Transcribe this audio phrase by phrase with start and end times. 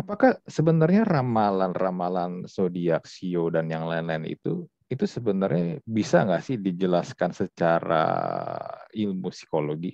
[0.00, 7.36] Apakah sebenarnya ramalan-ramalan zodiak, sio dan yang lain-lain itu itu sebenarnya bisa nggak sih dijelaskan
[7.36, 8.08] secara
[8.96, 9.92] ilmu psikologi?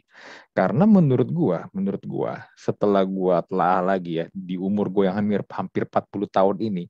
[0.54, 5.42] Karena menurut gua, menurut gua, setelah gua telah lagi ya di umur gua yang hampir
[5.50, 6.84] hampir 40 tahun ini,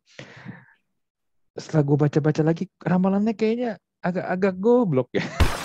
[1.57, 5.25] setelah gua baca-baca lagi ramalannya kayaknya agak-agak goblok ya.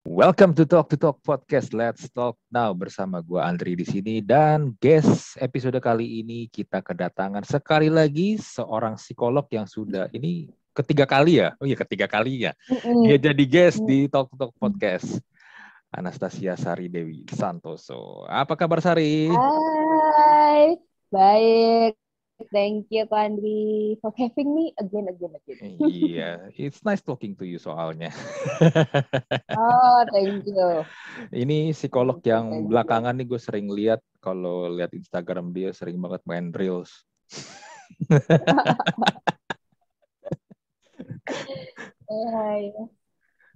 [0.00, 1.76] Welcome to Talk to Talk Podcast.
[1.76, 7.44] Let's talk now bersama gua Andri di sini dan guest episode kali ini kita kedatangan
[7.44, 11.52] sekali lagi seorang psikolog yang sudah ini ketiga kali ya.
[11.60, 12.56] Oh iya ketiga kali ya.
[13.04, 15.20] Dia jadi guest di Talk to Talk Podcast.
[15.92, 18.24] Anastasia Sari Dewi Santoso.
[18.24, 19.28] Apa kabar Sari?
[19.28, 20.80] Hai,
[21.12, 22.09] baik.
[22.48, 25.60] Thank you, Ko Andri, for having me again, again, again.
[25.76, 28.08] Iya, it's nice talking to you soalnya.
[29.60, 30.88] oh, thank you.
[31.28, 36.48] Ini psikolog yang belakangan nih gue sering lihat kalau lihat Instagram dia sering banget main
[36.56, 37.04] reels.
[42.08, 42.84] ya.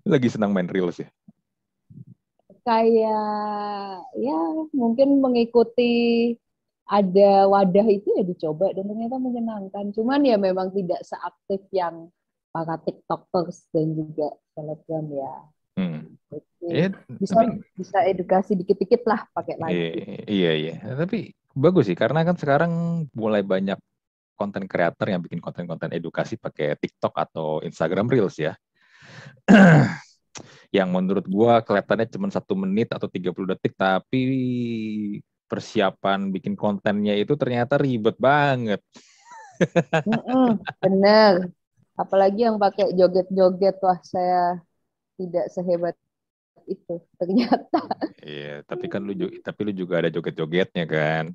[0.05, 1.09] Lagi senang main reels ya?
[2.69, 4.41] Kayak ya
[4.77, 6.33] mungkin mengikuti
[6.85, 9.93] ada wadah itu ya dicoba dan ternyata menyenangkan.
[9.97, 12.13] Cuman ya memang tidak seaktif yang
[12.53, 15.35] para tiktokers dan juga selebgram ya.
[15.75, 16.01] Hmm.
[16.65, 19.75] Ya, bisa tapi, bisa edukasi dikit-dikit lah pakai lagi.
[19.75, 19.93] Iya,
[20.29, 20.75] iya iya.
[20.97, 23.77] Tapi bagus sih karena kan sekarang mulai banyak
[24.35, 28.55] konten kreator yang bikin konten-konten edukasi pakai TikTok atau Instagram Reels ya.
[30.77, 34.23] yang menurut gua kelihatannya cuma satu menit atau 30 detik tapi
[35.55, 38.83] persiapan bikin kontennya itu ternyata ribet banget.
[40.83, 41.55] bener.
[41.95, 44.59] Apalagi yang pakai joget-joget wah saya
[45.15, 45.95] tidak sehebat
[46.67, 47.87] itu ternyata.
[48.19, 49.15] Iya, tapi kan lu
[49.47, 51.31] tapi lu juga ada joget-jogetnya kan.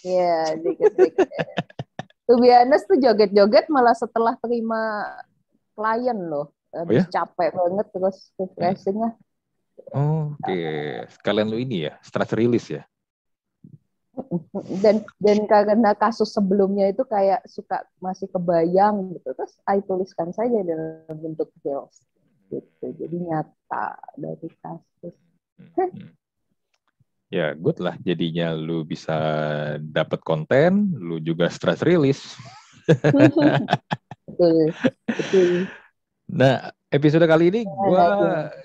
[0.00, 1.28] Iya, joget-joget.
[2.24, 5.04] tuh biasa tuh joget-joget malah setelah terima
[5.76, 6.56] klien loh.
[6.72, 7.12] Habis oh, ya?
[7.12, 9.10] capek banget terus refreshingnya.
[9.90, 10.80] Oh, Oke, okay.
[11.18, 12.86] sekalian lu ini ya, stress release ya?
[14.82, 20.60] Dan dan karena kasus sebelumnya itu kayak suka masih kebayang gitu terus I tuliskan saja
[20.66, 22.02] dalam bentuk reels
[22.50, 22.86] gitu.
[22.98, 25.14] Jadi nyata dari kasus.
[25.60, 25.92] Hmm.
[27.30, 29.14] ya good lah jadinya lu bisa
[29.78, 32.34] dapat konten lu juga stress release.
[34.30, 34.72] Betul
[35.10, 35.50] betul.
[36.30, 38.06] Nah episode kali ini gue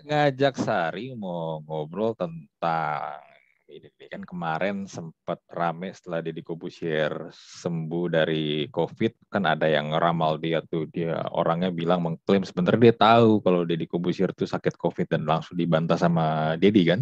[0.07, 3.17] ngajak Sari mau ngobrol tentang
[3.65, 10.37] ini, kan kemarin sempat rame setelah Deddy Kobusier sembuh dari COVID kan ada yang ngeramal
[10.37, 10.85] dia tuh.
[10.89, 15.57] Dia orangnya bilang mengklaim sebenarnya dia tahu kalau Deddy Kobusier tuh sakit COVID dan langsung
[15.57, 17.01] dibantah sama Deddy kan?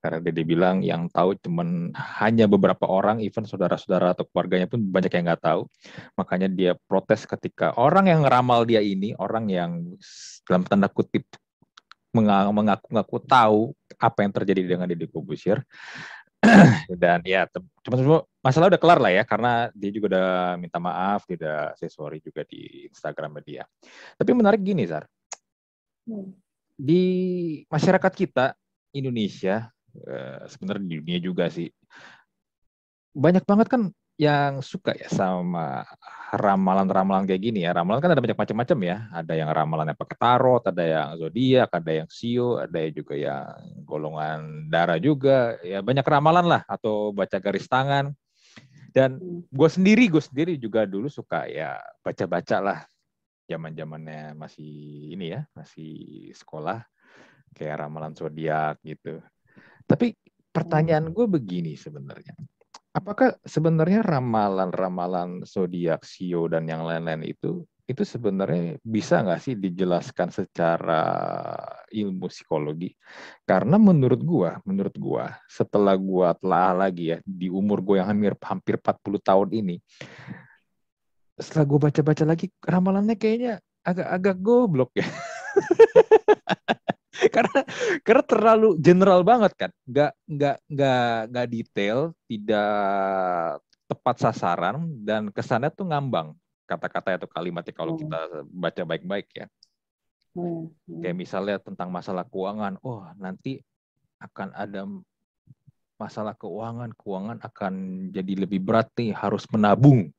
[0.00, 1.92] Karena Deddy bilang yang tahu cuman
[2.22, 5.68] hanya beberapa orang even saudara-saudara atau keluarganya pun banyak yang nggak tahu.
[6.16, 9.70] Makanya dia protes ketika orang yang ngeramal dia ini orang yang
[10.48, 11.28] dalam tanda kutip
[12.14, 13.60] mengaku-ngaku tahu
[13.98, 15.62] apa yang terjadi dengan Deddy Kobusier.
[17.02, 17.50] Dan ya
[17.82, 21.90] cuma masalah udah kelar lah ya karena dia juga udah minta maaf dia udah say
[21.90, 23.66] sorry juga di Instagram dia
[24.14, 25.04] tapi menarik gini Zar.
[26.08, 26.32] Hmm.
[26.72, 27.04] di
[27.68, 28.56] masyarakat kita
[28.96, 31.68] Indonesia eh, sebenarnya di dunia juga sih
[33.12, 35.86] banyak banget kan yang suka ya sama
[36.34, 37.70] ramalan-ramalan kayak gini ya.
[37.70, 38.96] Ramalan kan ada banyak macam-macam ya.
[39.14, 43.46] Ada yang ramalannya pakai tarot, ada yang zodiak, ada yang sio, ada juga yang
[43.86, 45.54] golongan darah juga.
[45.62, 48.10] Ya banyak ramalan lah atau baca garis tangan.
[48.90, 52.78] Dan gue sendiri, gue sendiri juga dulu suka ya baca-baca lah
[53.46, 54.74] zaman zamannya masih
[55.14, 55.94] ini ya, masih
[56.34, 56.82] sekolah
[57.54, 59.22] kayak ramalan zodiak gitu.
[59.86, 60.12] Tapi
[60.50, 62.34] pertanyaan gue begini sebenarnya
[62.98, 70.28] apakah sebenarnya ramalan-ramalan zodiak, sio dan yang lain-lain itu itu sebenarnya bisa nggak sih dijelaskan
[70.28, 71.08] secara
[71.88, 72.92] ilmu psikologi?
[73.48, 78.36] Karena menurut gua, menurut gua, setelah gua telah lagi ya di umur gua yang hampir
[78.44, 79.76] hampir 40 tahun ini,
[81.40, 85.08] setelah gua baca-baca lagi ramalannya kayaknya agak-agak goblok ya.
[87.36, 87.60] karena
[88.02, 92.72] karena terlalu general banget kan nggak nggak nggak nggak detail tidak
[93.88, 96.36] tepat sasaran dan kesannya tuh ngambang
[96.68, 98.00] kata-kata atau kalimatnya kalau hmm.
[98.04, 98.20] kita
[98.52, 99.46] baca baik-baik ya
[100.36, 100.68] hmm.
[100.68, 101.00] Hmm.
[101.00, 103.60] kayak misalnya tentang masalah keuangan oh nanti
[104.20, 104.84] akan ada
[105.98, 107.74] masalah keuangan keuangan akan
[108.14, 110.12] jadi lebih berat nih harus menabung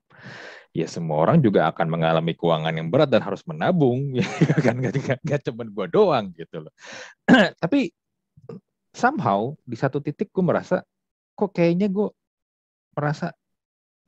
[0.73, 4.25] ya semua orang juga akan mengalami keuangan yang berat dan harus menabung ya
[4.61, 6.73] kan nggak cuma gue doang gitu loh
[7.63, 7.89] tapi
[8.93, 10.85] somehow di satu titik gue merasa
[11.33, 12.11] kok kayaknya gue
[12.93, 13.31] merasa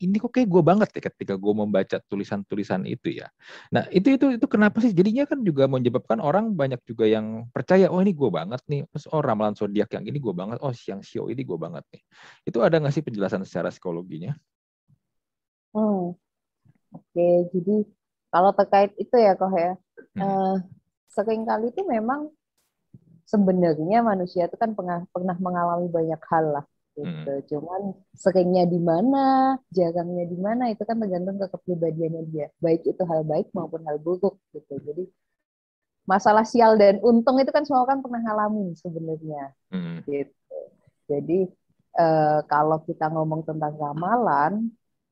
[0.02, 3.30] ini kok kayak gue banget ya ketika gue membaca tulisan-tulisan itu ya.
[3.69, 4.98] Nah itu itu itu kenapa sih?
[4.98, 8.81] Jadinya kan juga menyebabkan orang banyak juga yang percaya oh ini gue banget nih.
[8.90, 10.58] Terus oh ramalan zodiak yang ini gue banget.
[10.66, 12.02] Oh siang sio ini gue banget nih.
[12.50, 14.34] Itu ada nggak sih penjelasan secara psikologinya?
[15.78, 16.18] Hmm.
[16.92, 17.76] Oke, jadi
[18.32, 19.76] kalau terkait itu ya kok ya,
[20.16, 20.22] hmm.
[20.24, 20.56] uh,
[21.12, 22.32] sering kali itu memang
[23.28, 26.66] sebenarnya manusia itu kan pernah pernah mengalami banyak hal lah
[26.96, 27.32] gitu.
[27.32, 27.46] Hmm.
[27.48, 27.82] Cuman
[28.16, 32.48] seringnya di mana, jarangnya di mana itu kan tergantung ke kepribadiannya dia.
[32.60, 34.76] Baik itu hal baik maupun hal buruk gitu.
[34.84, 35.08] Jadi
[36.04, 39.56] masalah sial dan untung itu kan semua orang pernah ngalamin sebenarnya.
[39.72, 40.04] Hmm.
[40.04, 40.60] Gitu.
[41.08, 41.40] Jadi
[41.96, 44.72] eh, kalau kita ngomong tentang ramalan,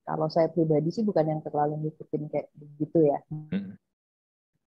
[0.09, 3.21] kalau saya pribadi sih bukan yang terlalu ngikutin kayak begitu ya.
[3.29, 3.77] Hmm.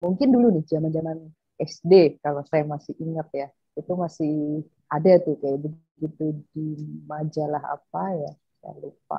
[0.04, 3.48] Mungkin dulu nih zaman-zaman SD kalau saya masih ingat ya,
[3.80, 6.66] itu masih ada tuh kayak begitu di
[7.06, 9.18] majalah apa ya saya lupa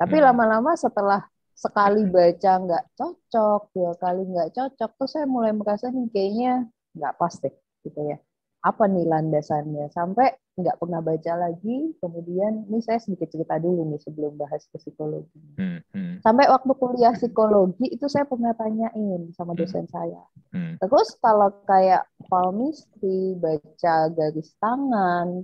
[0.00, 0.24] tapi hmm.
[0.30, 0.80] lama-lama hmm.
[0.80, 1.20] setelah
[1.54, 6.66] sekali baca nggak cocok dua kali nggak cocok tuh saya mulai merasa nih kayaknya
[6.98, 7.54] nggak pas deh
[7.86, 8.18] gitu ya
[8.64, 13.98] apa nih landasannya sampai nggak pernah baca lagi kemudian ini saya sedikit cerita dulu nih
[14.06, 16.14] sebelum bahas ke psikologi hmm, hmm.
[16.22, 19.58] sampai waktu kuliah psikologi itu saya pernah tanyain sama hmm.
[19.58, 19.90] dosen hmm.
[19.90, 20.22] saya
[20.54, 20.74] hmm.
[20.78, 25.42] terus kalau kayak palmistry baca garis tangan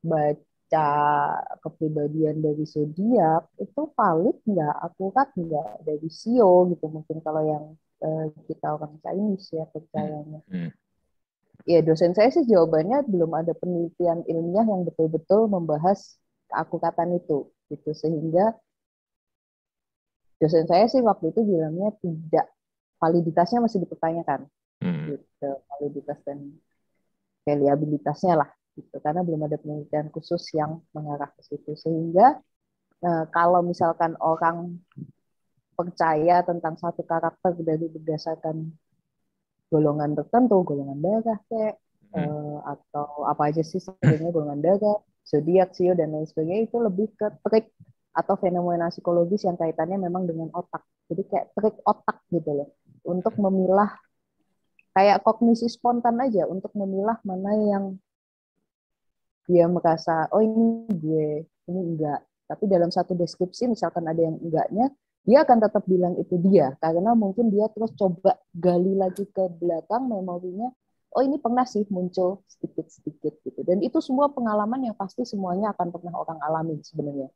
[0.00, 0.88] baca
[1.60, 7.64] kepribadian dari zodiak itu valid nggak akurat nggak dari sio gitu mungkin kalau yang
[8.00, 10.79] uh, kita orang Chinese ya percayanya hmm
[11.70, 16.18] ya dosen saya sih jawabannya belum ada penelitian ilmiah yang betul-betul membahas
[16.50, 17.90] keakuratan itu gitu.
[17.94, 18.58] Sehingga
[20.42, 22.50] dosen saya sih waktu itu bilangnya tidak
[22.98, 24.50] validitasnya masih dipertanyakan.
[24.80, 25.12] Hmm.
[25.12, 26.56] gitu validitas dan
[27.44, 28.96] reliabilitasnya lah gitu.
[28.98, 31.78] Karena belum ada penelitian khusus yang mengarah ke situ.
[31.78, 32.40] Sehingga
[33.04, 34.80] nah, kalau misalkan orang
[35.76, 38.68] percaya tentang satu karakter dari berdasarkan
[39.70, 41.74] golongan tertentu, golongan darah kayak
[42.12, 42.18] hmm.
[42.18, 47.08] uh, atau apa aja sih sebenarnya golongan darah, zodiak, sio dan lain sebagainya itu lebih
[47.14, 47.70] ke trik
[48.10, 50.82] atau fenomena psikologis yang kaitannya memang dengan otak.
[51.06, 52.68] Jadi kayak trik otak gitu loh
[53.06, 53.94] untuk memilah
[54.92, 57.84] kayak kognisi spontan aja untuk memilah mana yang
[59.46, 62.22] dia merasa oh ini gue, ini enggak.
[62.50, 64.90] Tapi dalam satu deskripsi misalkan ada yang enggaknya,
[65.28, 70.08] dia akan tetap bilang itu dia karena mungkin dia terus coba gali lagi ke belakang
[70.08, 70.72] memorinya
[71.14, 73.60] oh ini pernah sih muncul sedikit-sedikit gitu.
[73.66, 77.28] Dan itu semua pengalaman yang pasti semuanya akan pernah orang alami sebenarnya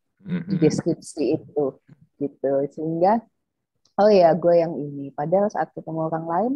[0.47, 1.65] di deskripsi itu
[2.23, 2.53] gitu.
[2.71, 3.19] Sehingga
[3.99, 5.11] oh ya gue yang ini.
[5.11, 6.53] Padahal saat ketemu orang lain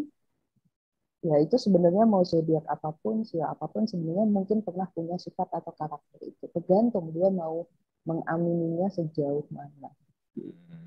[1.27, 5.51] ya itu sebenarnya mau zodiak apa pun siapa apa pun sebenarnya mungkin pernah punya sifat
[5.51, 6.45] atau karakter itu.
[6.55, 7.67] Tergantung dia mau
[8.07, 9.91] mengamininya sejauh mana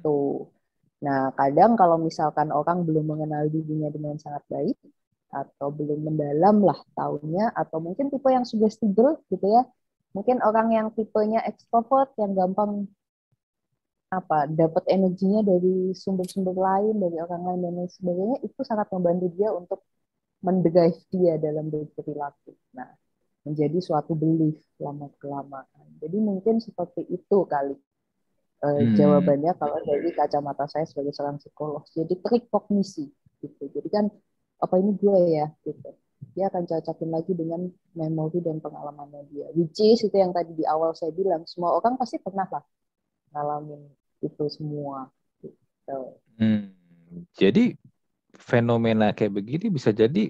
[0.01, 0.49] Tuh.
[1.01, 4.77] Nah, kadang kalau misalkan orang belum mengenal dirinya dengan sangat baik,
[5.31, 9.63] atau belum mendalam lah tahunnya, atau mungkin tipe yang suggestible gitu ya,
[10.11, 12.85] mungkin orang yang tipenya ekstrovert, yang gampang
[14.11, 19.31] apa dapat energinya dari sumber-sumber lain, dari orang lain dan lain sebagainya, itu sangat membantu
[19.39, 19.79] dia untuk
[20.43, 22.51] mendrive dia dalam berperilaku.
[22.75, 22.91] Nah,
[23.47, 25.87] menjadi suatu belief lama kelamaan.
[25.97, 27.73] Jadi mungkin seperti itu kali
[28.61, 28.95] uh, hmm.
[28.95, 31.83] jawabannya kalau dari kacamata saya sebagai seorang psikolog.
[31.89, 33.09] Jadi trik kognisi
[33.41, 33.63] gitu.
[33.73, 34.05] Jadi kan
[34.61, 35.91] apa ini gue ya gitu.
[36.37, 37.65] Dia akan cocokin lagi dengan
[37.97, 39.49] memori dan pengalamannya dia.
[39.57, 42.63] Which is itu yang tadi di awal saya bilang, semua orang pasti pernah lah
[43.33, 43.89] ngalamin
[44.21, 45.09] itu semua.
[45.41, 45.99] Gitu.
[46.37, 46.69] Hmm.
[47.33, 47.75] Jadi
[48.37, 50.29] fenomena kayak begini bisa jadi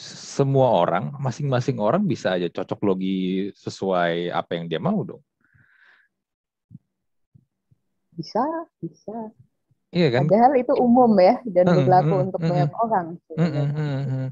[0.00, 5.22] semua orang, masing-masing orang bisa aja cocok logi sesuai apa yang dia mau dong.
[8.20, 8.44] Bisa,
[8.84, 9.16] bisa.
[9.90, 10.28] Iya kan?
[10.28, 13.06] Padahal itu umum ya dan hmm, berlaku untuk hmm, banyak orang.
[13.34, 14.28] Hmm,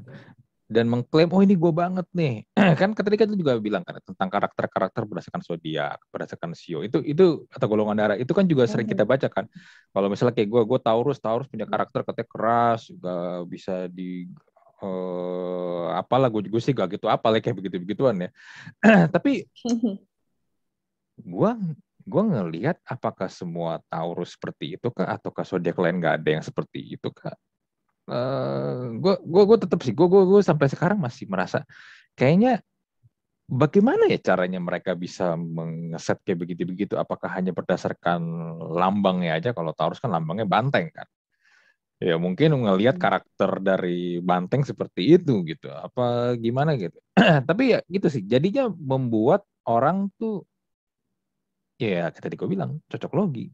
[0.69, 2.45] dan mengklaim oh ini gue banget nih.
[2.79, 6.85] Kan ketika itu juga bilang kan tentang karakter-karakter berdasarkan zodiak berdasarkan sio.
[6.85, 9.49] Itu itu atau golongan darah itu kan juga sering kita baca kan.
[9.89, 14.29] Kalau misalnya kayak gue gue taurus taurus punya karakter katanya keras juga bisa di
[14.85, 18.29] uh, apalah gue juga sih gak gitu apa kayak begitu begituan ya.
[19.17, 19.49] Tapi
[21.33, 21.51] gue
[22.05, 26.95] gue ngelihat apakah semua Taurus seperti itu kah ataukah zodiak lain nggak ada yang seperti
[26.95, 27.35] itu kah?
[28.97, 31.61] Gue gue gue tetap sih gue gue gue sampai sekarang masih merasa
[32.17, 32.63] kayaknya
[33.49, 38.21] bagaimana ya caranya mereka bisa mengeset kayak begitu begitu apakah hanya berdasarkan
[38.77, 39.49] lambangnya aja?
[39.53, 41.09] Kalau Taurus kan lambangnya banteng kan.
[41.99, 43.03] Ya mungkin ngelihat hmm.
[43.03, 45.67] karakter dari banteng seperti itu gitu.
[45.67, 46.95] Apa gimana gitu?
[47.49, 50.47] Tapi ya gitu sih jadinya membuat orang tuh
[51.79, 53.47] ya tadi gue bilang cocok logi.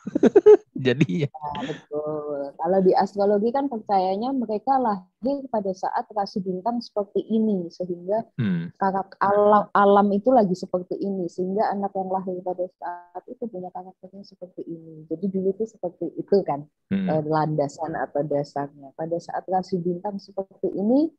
[0.86, 1.30] Jadi ya.
[1.60, 2.56] betul.
[2.56, 8.74] Kalau di astrologi kan percayanya mereka lahir pada saat rasi bintang seperti ini sehingga hmm.
[8.80, 13.68] karakter alam alam itu lagi seperti ini sehingga anak yang lahir pada saat itu punya
[13.70, 15.04] karakternya seperti ini.
[15.06, 17.06] Jadi dulu itu seperti itu kan hmm.
[17.06, 18.96] Eh, landasan atau dasarnya.
[18.96, 21.12] Pada saat rasi bintang seperti ini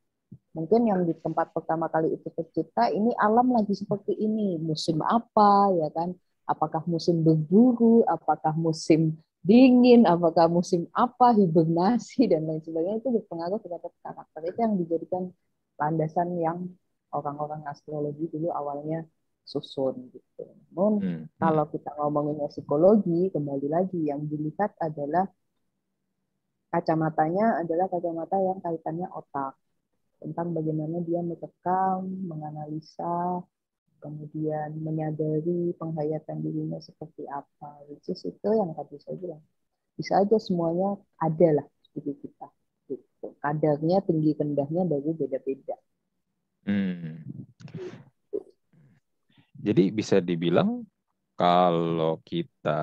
[0.52, 5.72] mungkin yang di tempat pertama kali itu tercipta ini alam lagi seperti ini musim apa
[5.76, 6.12] ya kan
[6.52, 13.00] apakah musim berburu, apakah musim dingin, apakah musim apa, hibernasi dan lain sebagainya.
[13.00, 14.42] Itu berpengaruh terhadap karakter.
[14.52, 15.24] Itu yang dijadikan
[15.80, 16.58] landasan yang
[17.16, 19.08] orang-orang astrologi dulu awalnya
[19.42, 20.46] susun gitu.
[20.72, 21.26] Namun hmm, hmm.
[21.42, 25.26] kalau kita ngomongin psikologi kembali lagi yang dilihat adalah
[26.72, 29.58] kacamatanya adalah kacamata yang kaitannya otak.
[30.22, 33.42] Tentang bagaimana dia merekam, menganalisa,
[34.02, 39.42] kemudian menyadari penghayatan dirinya seperti apa which is itu yang tadi saya bilang
[39.96, 42.48] bisa aja semuanya ada lah di kita
[42.90, 43.28] gitu.
[43.40, 45.78] kadarnya tinggi rendahnya dari beda-beda
[46.66, 47.22] hmm.
[49.62, 50.84] jadi bisa dibilang
[51.38, 52.82] kalau kita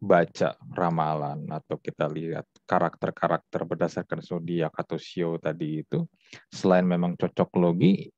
[0.00, 6.08] baca ramalan atau kita lihat karakter-karakter berdasarkan zodiak atau sio tadi itu
[6.48, 8.08] selain memang cocok logi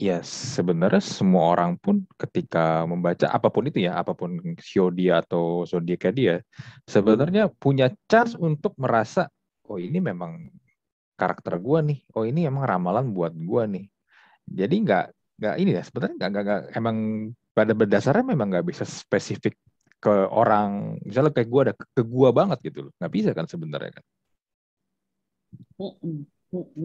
[0.00, 4.40] ya sebenarnya semua orang pun ketika membaca apa pun itu ya, apa pun
[4.96, 6.34] dia atau zodiaknya dia,
[6.88, 9.28] sebenarnya punya chance untuk merasa
[9.68, 10.48] oh ini memang
[11.20, 13.84] karakter gua nih, oh ini emang ramalan buat gua nih.
[14.48, 15.04] Jadi nggak
[15.40, 16.96] nggak ini ya sebenarnya nggak, nggak, emang
[17.52, 19.54] pada berdasarnya memang nggak bisa spesifik
[20.00, 22.92] ke orang misalnya kayak gua ada ke gua banget gitu loh.
[22.96, 24.04] Nggak bisa kan sebenarnya kan?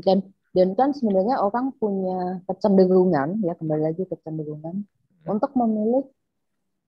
[0.03, 0.19] Dan
[0.55, 5.27] dan kan sebenarnya orang punya kecenderungan, ya kembali lagi kecenderungan, hmm.
[5.27, 6.07] untuk memilih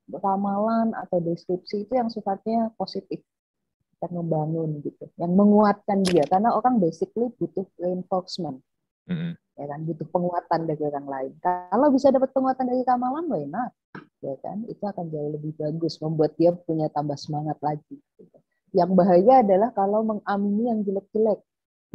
[0.08, 3.20] ramalan atau deskripsi itu yang sifatnya positif
[4.00, 8.62] dan membangun gitu, yang menguatkan dia karena orang basically butuh reinforcement,
[9.10, 9.34] mm-hmm.
[9.36, 11.32] ya kan butuh penguatan dari orang lain.
[11.42, 13.74] Kalau bisa dapat penguatan dari ramalan, why not?
[14.22, 17.98] Ya kan, itu akan jauh lebih bagus, membuat dia punya tambah semangat lagi.
[18.16, 18.38] Gitu.
[18.78, 21.42] Yang bahaya adalah kalau mengamini yang jelek-jelek,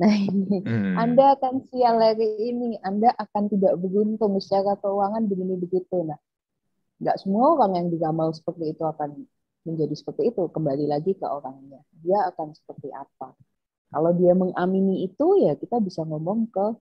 [0.00, 0.96] Nah ini, hmm.
[0.96, 6.08] Anda akan sial hari ini, Anda akan tidak beruntung secara keuangan begini begitu.
[6.08, 6.16] Nah,
[7.02, 9.28] nggak semua orang yang diramal seperti itu akan
[9.68, 10.48] menjadi seperti itu.
[10.48, 13.36] Kembali lagi ke orangnya, dia akan seperti apa.
[13.92, 16.72] Kalau dia mengamini itu, ya kita bisa ngomong ke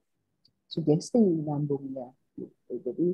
[0.72, 2.08] sugesti nyambungnya.
[2.32, 2.72] Gitu.
[2.80, 3.08] Jadi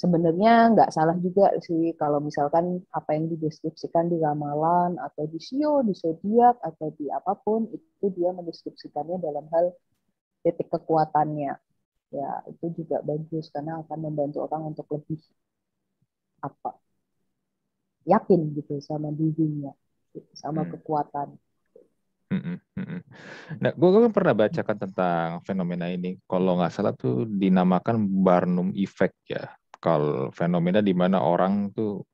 [0.00, 5.84] sebenarnya nggak salah juga sih kalau misalkan apa yang dideskripsikan di ramalan atau di sio,
[5.84, 9.76] di zodiak atau di apa pun itu dia mendeskripsikannya dalam hal
[10.40, 11.52] titik kekuatannya.
[12.10, 15.20] Ya, itu juga bagus karena akan membantu orang untuk lebih
[16.40, 16.80] apa?
[18.08, 19.70] yakin gitu sama dirinya,
[20.32, 20.70] sama hmm.
[20.74, 21.36] kekuatan.
[23.60, 26.16] Nah, gue kan pernah bacakan tentang fenomena ini.
[26.24, 32.04] Kalau nggak salah tuh dinamakan Barnum Effect ya kalau fenomena di mana orang tuh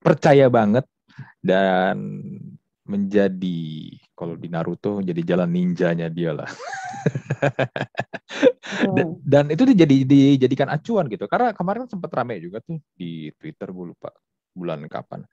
[0.00, 0.86] percaya banget
[1.42, 1.98] dan
[2.86, 3.62] menjadi
[4.14, 6.50] kalau di Naruto jadi jalan ninjanya dia lah.
[8.96, 11.24] dan, dan itu dijadi, dijadikan acuan gitu.
[11.30, 14.10] Karena kemarin sempat ramai juga tuh di Twitter gue lupa
[14.52, 15.24] bulan kapan.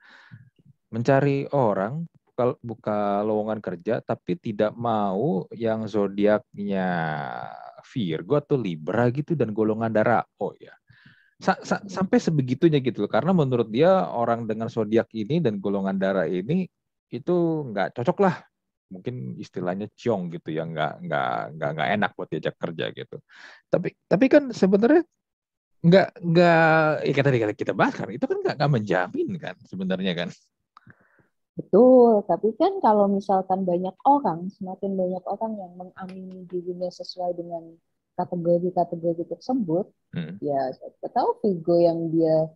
[0.88, 6.88] Mencari orang buka, buka lowongan kerja tapi tidak mau yang zodiaknya
[7.92, 10.24] Virgo atau Libra gitu dan golongan darah.
[10.40, 10.72] Oh ya
[11.38, 13.10] sa sa sampai sebegitunya gitu loh.
[13.10, 16.66] Karena menurut dia orang dengan zodiak ini dan golongan darah ini
[17.14, 17.36] itu
[17.70, 18.36] nggak cocok lah.
[18.90, 20.66] Mungkin istilahnya ciong gitu ya.
[20.66, 23.16] Nggak nggak nggak nggak enak buat diajak kerja gitu.
[23.70, 25.02] Tapi tapi kan sebenarnya
[25.78, 30.28] nggak nggak ya tadi kita bahas kan itu kan nggak nggak menjamin kan sebenarnya kan.
[31.58, 32.22] Betul.
[32.26, 37.74] Tapi kan kalau misalkan banyak orang semakin banyak orang yang mengamini dirinya sesuai dengan
[38.18, 40.42] kategori-kategori tersebut, hmm.
[40.42, 42.50] ya saya tahu Vigo yang dia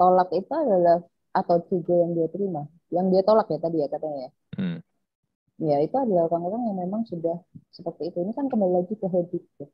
[0.00, 1.04] tolak itu adalah
[1.36, 4.30] atau Vigo yang dia terima, yang dia tolak ya tadi ya katanya ya.
[4.56, 4.78] Hmm.
[5.56, 7.36] Ya itu adalah orang-orang yang memang sudah
[7.72, 8.20] seperti itu.
[8.24, 9.68] Ini kan kembali lagi ke habit ya.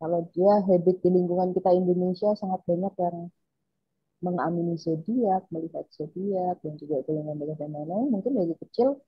[0.00, 3.16] Kalau dia habit di lingkungan kita Indonesia sangat banyak yang
[4.24, 9.00] mengamini zodiak, melihat zodiak dan juga golongan darah dan lain-lain, mungkin dari kecil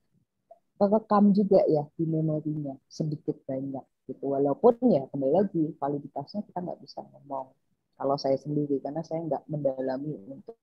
[0.76, 6.78] terekam juga ya di memorinya sedikit banyak gitu walaupun ya kembali lagi validitasnya kita nggak
[6.82, 7.50] bisa ngomong
[7.96, 10.56] kalau saya sendiri karena saya nggak mendalami untuk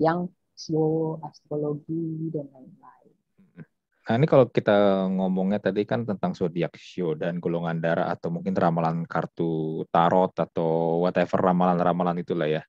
[0.00, 3.16] yang sio astrologi dan lain-lain.
[4.00, 8.56] Nah ini kalau kita ngomongnya tadi kan tentang zodiak sio dan golongan darah atau mungkin
[8.56, 12.62] ramalan kartu tarot atau whatever ramalan-ramalan itulah ya.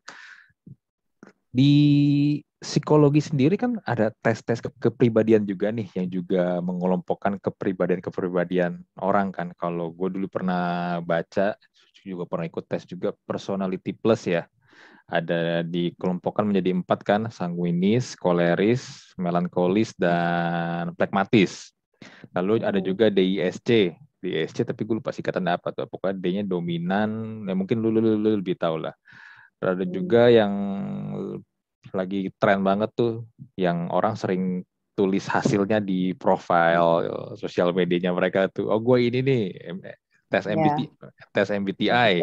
[1.52, 1.74] Di
[2.62, 9.52] psikologi sendiri kan ada tes-tes ke kepribadian juga nih yang juga mengelompokkan kepribadian-kepribadian orang kan.
[9.60, 11.60] Kalau gue dulu pernah baca,
[12.06, 14.48] juga pernah ikut tes juga personality plus ya.
[15.12, 21.76] Ada dikelompokkan menjadi empat kan, sanguinis, koleris, melankolis, dan pragmatis.
[22.32, 23.92] Lalu ada juga DISC,
[24.24, 25.84] DISC tapi gue lupa singkatan apa tuh.
[25.84, 28.96] Pokoknya D-nya dominan, ya mungkin lu, lu, lu, lu lebih tahu lah.
[29.62, 29.94] Ada hmm.
[29.94, 30.54] juga yang
[31.94, 33.26] lagi tren banget tuh,
[33.58, 34.66] yang orang sering
[34.98, 37.06] tulis hasilnya di profile
[37.38, 38.70] sosial medianya mereka tuh.
[38.74, 39.44] Oh gue ini nih
[40.32, 41.12] tes MBT, yeah.
[41.36, 42.14] tes MBTI.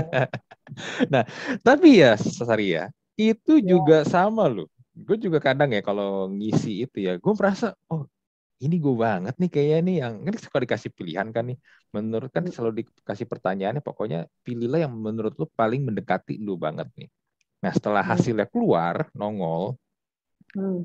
[1.12, 1.24] nah,
[1.62, 3.66] tapi ya Sasari ya, itu yeah.
[3.66, 4.66] juga sama loh.
[4.90, 8.10] Gue juga kadang ya kalau ngisi itu ya, gue merasa oh
[8.60, 11.58] ini gue banget nih kayaknya nih yang ini suka dikasih pilihan kan nih
[11.96, 12.52] menurut kan hmm.
[12.52, 17.08] selalu dikasih pertanyaannya pokoknya pilihlah yang menurut lu paling mendekati lu banget nih
[17.64, 18.12] nah setelah hmm.
[18.12, 19.80] hasilnya keluar nongol
[20.52, 20.84] hmm.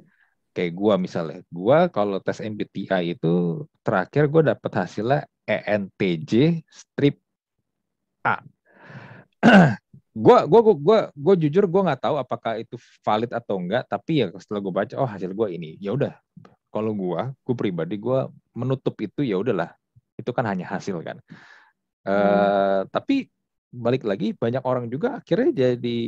[0.55, 7.19] kayak gue misalnya gue kalau tes MBTI itu terakhir gue dapet hasilnya ENTJ strip
[8.23, 8.39] A
[10.15, 14.31] gue gue gue gue jujur gue nggak tahu apakah itu valid atau enggak tapi ya
[14.39, 16.15] setelah gue baca oh hasil gue ini ya udah
[16.75, 19.71] kalau gue gue pribadi gue menutup itu ya udahlah.
[20.19, 21.23] Itu kan hanya hasil kan.
[22.03, 22.11] Hmm.
[22.11, 23.31] uh, tapi
[23.71, 25.99] balik lagi banyak orang juga akhirnya jadi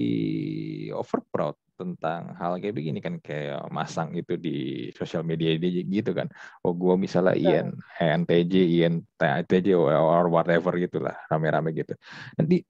[0.95, 3.23] over proud tentang hal kayak begini kan.
[3.23, 5.55] Kayak masang itu di sosial media
[5.87, 6.27] gitu kan.
[6.67, 7.71] Oh gue misalnya IN
[8.03, 8.83] INTJ
[9.23, 11.95] INTJ or whatever gitulah rame-rame gitu.
[12.35, 12.67] Nanti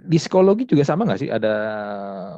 [0.00, 1.30] di psikologi juga sama nggak sih?
[1.30, 1.54] Ada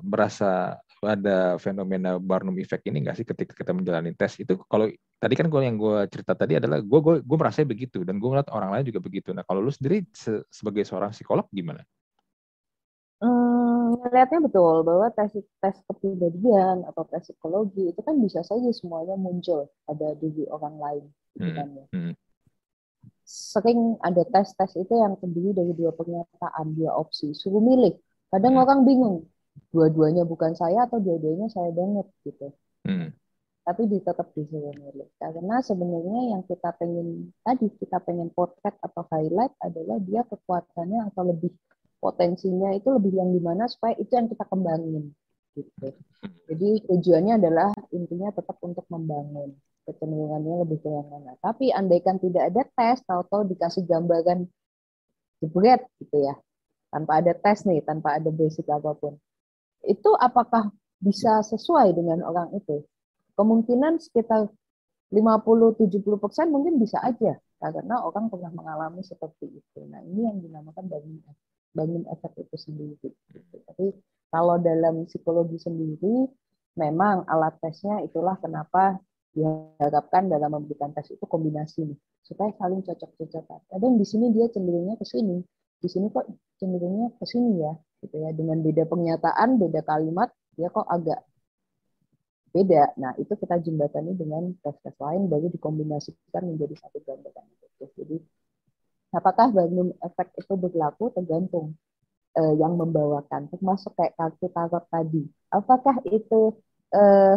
[0.03, 4.87] berasa ada fenomena Barnum effect ini nggak sih ketika kita menjalani tes itu kalau
[5.19, 8.29] tadi kan gue yang gue cerita tadi adalah gue gue gue merasa begitu dan gue
[8.31, 11.83] ngeliat orang lain juga begitu nah kalau lu sendiri se sebagai seorang psikolog gimana?
[13.23, 19.15] Hmm, melihatnya betul bahwa tes tes kepribadian atau tes psikologi itu kan bisa saja semuanya
[19.15, 21.05] muncul pada diri orang lain
[21.39, 21.57] gitu hmm.
[21.59, 21.85] kan ya.
[21.95, 22.15] Hmm.
[23.23, 27.97] Sering ada tes-tes itu yang terdiri dari dua pernyataan, dua opsi, suruh milih.
[28.29, 28.63] Kadang hmm.
[28.67, 29.17] orang bingung,
[29.73, 32.53] dua-duanya bukan saya atau dua-duanya saya banget gitu.
[32.85, 33.09] Hmm.
[33.63, 35.09] Tapi tetap disuruh milih.
[35.17, 41.23] Karena sebenarnya yang kita pengen tadi kita pengen potret atau highlight adalah dia kekuatannya atau
[41.31, 41.55] lebih
[42.03, 45.15] potensinya itu lebih yang di mana supaya itu yang kita kembangin
[45.55, 45.89] gitu.
[46.51, 49.55] Jadi tujuannya adalah intinya tetap untuk membangun
[49.87, 51.39] kecenderungannya lebih ke yang mana.
[51.39, 54.47] Tapi andaikan tidak ada tes, tahu-tahu dikasih gambaran
[55.43, 56.35] jebret gitu ya,
[56.91, 59.19] tanpa ada tes nih, tanpa ada basic apa pun
[59.87, 60.71] itu apakah
[61.03, 62.87] bisa sesuai dengan orang itu?
[63.35, 64.47] Kemungkinan sekitar
[65.13, 69.81] 50-70 persen mungkin bisa aja karena orang pernah mengalami seperti itu.
[69.87, 71.21] Nah ini yang dinamakan bangun
[71.73, 72.97] bangun efek itu sendiri.
[73.33, 73.57] Gitu.
[73.69, 73.93] Tapi
[74.33, 76.29] kalau dalam psikologi sendiri,
[76.81, 78.97] memang alat tesnya itulah kenapa
[79.33, 83.61] diharapkan dalam memberikan tes itu kombinasi nih supaya saling cocok-cocokan.
[83.69, 85.41] Kadang di sini dia cenderungnya ke sini,
[85.81, 86.29] di sini kok
[86.61, 88.31] cenderungnya ke sini ya gitu ya.
[88.35, 91.21] Dengan beda pernyataan beda kalimat dia kok agak
[92.53, 92.93] beda.
[93.01, 97.47] Nah itu kita jembatani dengan tes-tes lain baru dikombinasikan menjadi satu gambaran.
[97.81, 98.17] Itu jadi
[99.17, 101.09] apakah Barnum efek itu berlaku?
[101.17, 101.75] Tergantung
[102.37, 103.49] eh, yang membawakan.
[103.49, 105.25] Termasuk kayak kartu tarot tadi.
[105.49, 106.61] Apakah itu
[106.93, 107.37] eh,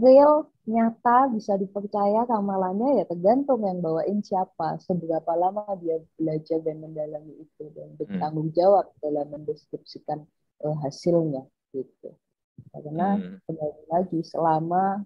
[0.00, 6.80] real nyata bisa dipercaya ramalannya ya tergantung yang bawain siapa seberapa lama dia belajar dan
[6.80, 7.98] mendalami itu dan hmm.
[8.00, 10.24] bertanggung jawab dalam mendeskripsikan
[10.64, 11.44] uh, hasilnya
[11.76, 12.16] gitu
[12.72, 13.44] karena hmm.
[13.44, 15.04] kembali lagi selama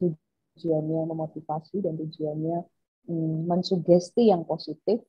[0.00, 2.64] tujuannya memotivasi dan tujuannya
[3.04, 5.04] hmm, mensugesti yang positif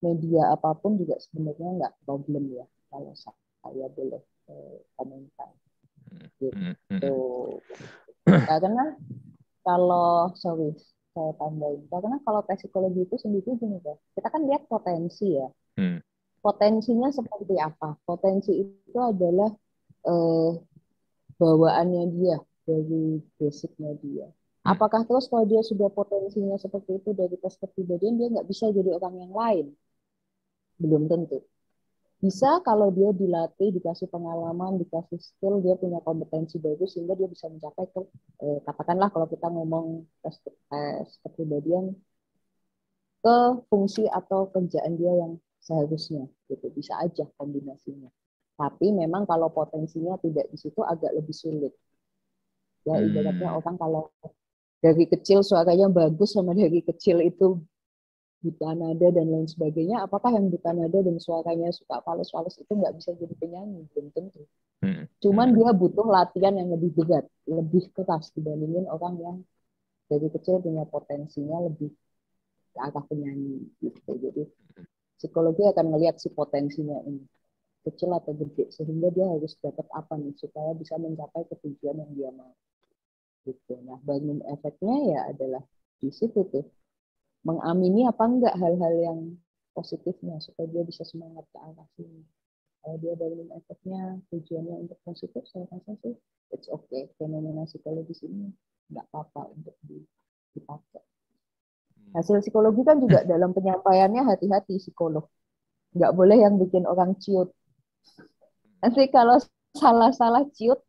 [0.00, 5.52] media apa pun juga sebenarnya nggak problem ya kalau saya boleh uh, komentar
[6.40, 6.72] hmm.
[8.50, 8.84] karena
[9.64, 10.76] kalau sorry
[11.14, 11.86] saya tambahin.
[11.88, 15.48] Karena kalau tes psikologi itu sendiri gini ya kita kan lihat potensi ya.
[15.74, 15.98] Hmm.
[16.44, 17.96] potensinya seperti apa?
[18.04, 19.48] Potensi itu adalah
[20.04, 20.50] eh,
[21.40, 22.36] bawaannya dia
[22.68, 24.28] dari basicnya dia.
[24.28, 24.76] Hmm.
[24.76, 28.92] apakah terus kalau dia sudah potensinya seperti itu dari tes kepribadian dia nggak bisa jadi
[28.96, 29.66] orang yang lain?
[30.76, 31.44] Belum tentu
[32.24, 37.52] bisa kalau dia dilatih, dikasih pengalaman, dikasih skill, dia punya kompetensi bagus sehingga dia bisa
[37.52, 38.00] mencapai ke
[38.40, 41.92] eh, katakanlah kalau kita ngomong tes tes kepribadian
[43.20, 43.36] ke
[43.68, 48.08] fungsi atau kerjaan dia yang seharusnya gitu bisa aja kombinasinya.
[48.56, 51.76] Tapi memang kalau potensinya tidak di situ agak lebih sulit.
[52.88, 53.58] Ya ibaratnya hmm.
[53.60, 54.02] orang kalau
[54.80, 57.60] dari kecil suaranya bagus sama dari kecil itu
[58.44, 62.92] buta nada dan lain sebagainya, apakah yang buta nada dan suaranya suka fals-fals itu nggak
[63.00, 63.88] bisa jadi penyanyi?
[63.96, 64.44] Belum tentu.
[64.84, 65.08] Hmm.
[65.24, 69.36] Cuman dia butuh latihan yang lebih berat, lebih keras dibandingin orang yang
[70.12, 71.88] dari kecil punya potensinya lebih
[72.76, 74.12] ke arah penyanyi gitu.
[74.12, 74.42] Jadi
[75.16, 77.24] psikologi akan melihat si potensinya ini
[77.84, 82.30] kecil atau gede sehingga dia harus dapat apa nih supaya bisa mencapai ketujuan yang dia
[82.32, 82.52] mau
[83.44, 83.76] gitu.
[83.84, 85.62] Nah, bangun efeknya ya adalah
[86.00, 86.64] di situ tuh
[87.44, 89.20] mengamini apa enggak hal-hal yang
[89.76, 92.24] positifnya supaya dia bisa semangat ke arah sini.
[92.80, 96.16] Kalau dia bangun efeknya tujuannya untuk positif, saya rasa sih
[96.52, 97.08] it's okay.
[97.20, 98.48] Fenomena psikologis ini
[98.88, 99.76] enggak apa-apa untuk
[100.56, 101.04] dipakai.
[101.96, 102.12] Hmm.
[102.16, 105.28] Hasil psikologi kan juga dalam penyampaiannya hati-hati psikolog.
[105.92, 107.52] Nggak boleh yang bikin orang ciut.
[108.80, 109.40] Nanti kalau
[109.72, 110.80] salah-salah ciut,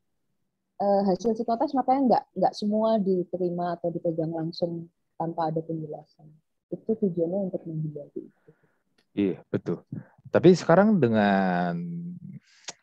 [0.83, 6.27] eh, hasil psikotes makanya nggak nggak semua diterima atau dipegang langsung tanpa ada penjelasan
[6.75, 8.23] itu tujuannya untuk menghindari
[9.15, 9.79] Iya betul.
[10.27, 11.79] Tapi sekarang dengan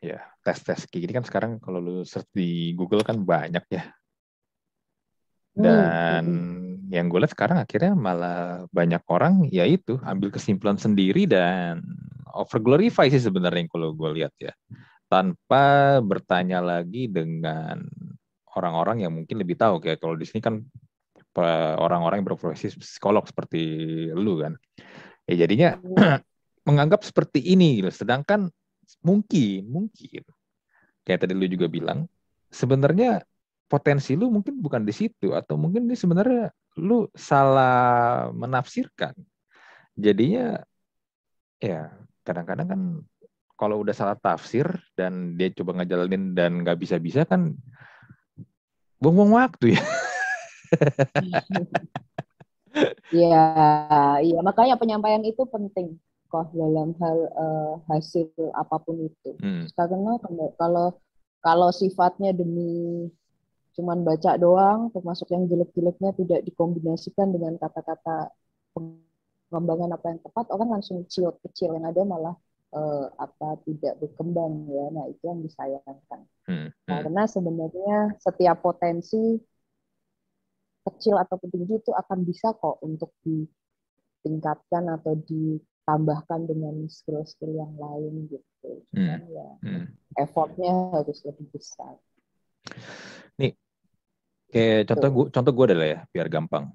[0.00, 3.84] ya tes-tes kayak gini kan sekarang kalau lu search di Google kan banyak ya.
[5.52, 6.88] Hmm, Dan hmm.
[6.88, 11.84] yang gue lihat sekarang akhirnya malah banyak orang ya itu ambil kesimpulan sendiri dan
[12.32, 14.56] over glorify sih sebenarnya kalau gue lihat ya.
[15.12, 17.84] Tanpa bertanya lagi dengan
[18.56, 20.64] orang-orang yang mungkin lebih tahu kayak kalau di sini kan
[21.80, 23.62] orang-orang yang berprofesi psikolog seperti
[24.12, 24.56] lu kan.
[25.24, 26.20] Ya jadinya hmm.
[26.68, 27.90] menganggap seperti ini gitu.
[27.90, 28.52] Sedangkan
[29.00, 30.22] mungkin mungkin
[31.02, 32.06] kayak tadi lu juga bilang
[32.52, 33.24] sebenarnya
[33.66, 39.16] potensi lu mungkin bukan di situ atau mungkin ini sebenarnya lu salah menafsirkan.
[39.96, 40.60] Jadinya
[41.56, 41.88] ya
[42.26, 42.80] kadang-kadang kan
[43.56, 44.66] kalau udah salah tafsir
[44.98, 47.54] dan dia coba ngejalanin dan nggak bisa-bisa kan
[48.98, 49.82] buang-buang waktu ya.
[53.12, 53.44] Iya,
[54.24, 56.00] iya makanya penyampaian itu penting
[56.32, 59.36] kok dalam hal uh, hasil apa pun itu.
[59.36, 59.68] Hmm.
[59.76, 60.16] Karena
[60.56, 60.96] kalau
[61.44, 63.04] kalau sifatnya demi
[63.76, 68.32] cuman baca doang, termasuk yang jelek-jeleknya tidak dikombinasikan dengan kata-kata
[68.72, 72.36] pengembangan apa yang tepat, orang langsung ciut kecil yang ada malah
[72.72, 74.88] uh, apa tidak berkembang ya.
[74.88, 76.20] Nah itu yang disayangkan.
[76.48, 76.72] Hmm.
[76.88, 77.00] Hmm.
[77.04, 79.36] Karena sebenarnya setiap potensi
[80.82, 88.26] kecil atau tinggi itu akan bisa kok untuk ditingkatkan atau ditambahkan dengan skill-skill yang lain
[88.30, 88.70] gitu.
[88.90, 89.34] Cuman hmm.
[89.34, 89.84] ya hmm.
[90.18, 91.94] effortnya harus lebih besar.
[93.38, 93.54] Nih,
[94.50, 96.70] kayak contoh gue, contoh gue adalah ya, biar gampang.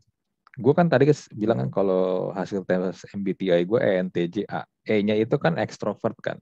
[0.58, 1.06] Gue kan tadi
[1.38, 4.50] bilang kan kalau hasil tes MBTI gue ENTJ
[4.90, 6.42] E-nya itu kan ekstrovert kan.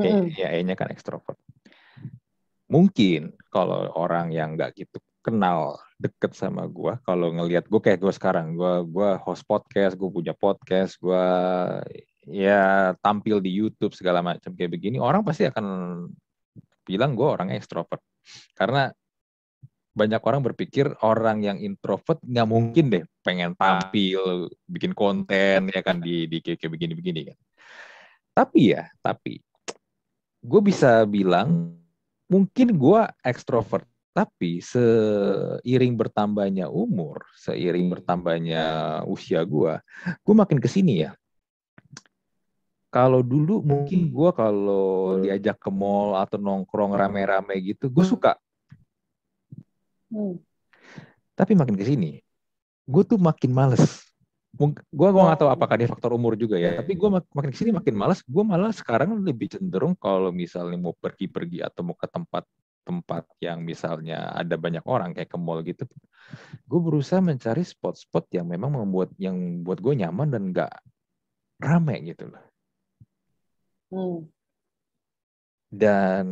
[0.00, 1.36] e, ya E-nya kan ekstrovert.
[2.72, 8.12] Mungkin kalau orang yang nggak gitu kenal deket sama gue kalau ngelihat gue kayak gue
[8.14, 11.26] sekarang gue gue host podcast gue punya podcast gue
[12.30, 15.66] ya tampil di YouTube segala macam kayak begini orang pasti akan
[16.86, 18.00] bilang gue orang ekstrovert.
[18.54, 18.86] Karena
[19.96, 25.98] banyak orang berpikir orang yang introvert nggak mungkin deh pengen tampil bikin konten ya kan
[25.98, 27.38] di di kayak begini-begini kan.
[28.36, 29.42] Tapi ya tapi
[30.46, 31.74] gue bisa bilang
[32.30, 38.64] mungkin gue ekstrovert tapi seiring bertambahnya umur, seiring bertambahnya
[39.04, 39.76] usia gue,
[40.24, 41.12] gue makin ke sini ya.
[42.88, 48.40] Kalau dulu mungkin gue kalau diajak ke mall atau nongkrong rame-rame gitu, gue suka.
[50.08, 50.40] Hmm.
[51.36, 52.16] Tapi makin ke sini,
[52.88, 54.00] gue tuh makin males.
[54.56, 56.80] Gue gue nggak tahu apakah dia faktor umur juga ya.
[56.80, 58.24] Tapi gue makin ke sini makin males.
[58.24, 62.48] Gue malah sekarang lebih cenderung kalau misalnya mau pergi-pergi atau mau ke tempat
[62.86, 65.82] tempat yang misalnya ada banyak orang kayak ke mall gitu,
[66.70, 70.72] gue berusaha mencari spot-spot yang memang membuat yang buat gue nyaman dan nggak
[71.58, 72.44] rame gitu loh.
[73.90, 74.20] Hmm.
[75.66, 76.26] Dan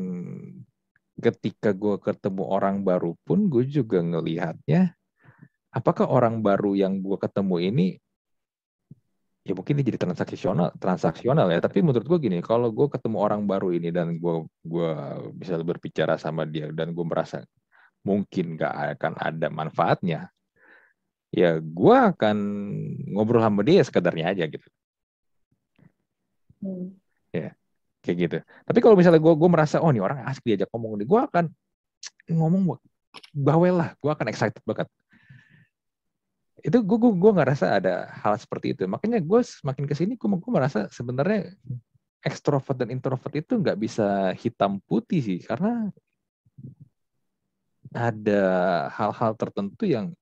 [1.18, 4.94] ketika gue ketemu orang baru pun gue juga ngelihatnya
[5.74, 7.88] apakah orang baru yang gue ketemu ini
[9.44, 11.60] ya mungkin ini jadi transaksional transaksional ya.
[11.60, 14.90] Tapi menurut gue gini kalau gue ketemu orang baru ini dan gue gue
[15.36, 17.44] bisa berbicara sama dia dan gue merasa
[18.04, 20.28] mungkin gak akan ada manfaatnya
[21.34, 22.36] ya gue akan
[23.10, 24.68] ngobrol sama dia sekedarnya aja gitu.
[26.64, 26.96] Hmm.
[27.34, 27.52] ya
[28.00, 28.38] kayak gitu.
[28.40, 31.44] Tapi kalau misalnya gue gue merasa oh ini orang asik diajak ngomong nih gue akan
[32.30, 32.78] ngomong
[33.34, 34.86] bawel lah gue akan excited banget
[36.64, 40.16] itu gue gue gue nggak rasa ada hal seperti itu makanya gue semakin ke sini
[40.16, 41.52] gue gue merasa sebenarnya
[42.24, 45.92] ekstrovert dan introvert itu nggak bisa hitam putih sih karena
[47.92, 48.42] ada
[48.96, 50.16] hal-hal tertentu yang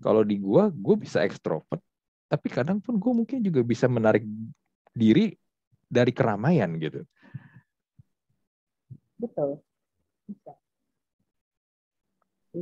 [0.00, 1.84] kalau di gue gue bisa ekstrovert
[2.24, 4.24] tapi kadang pun gue mungkin juga bisa menarik
[4.96, 5.36] diri
[5.84, 7.04] dari keramaian gitu.
[9.20, 9.60] Betul.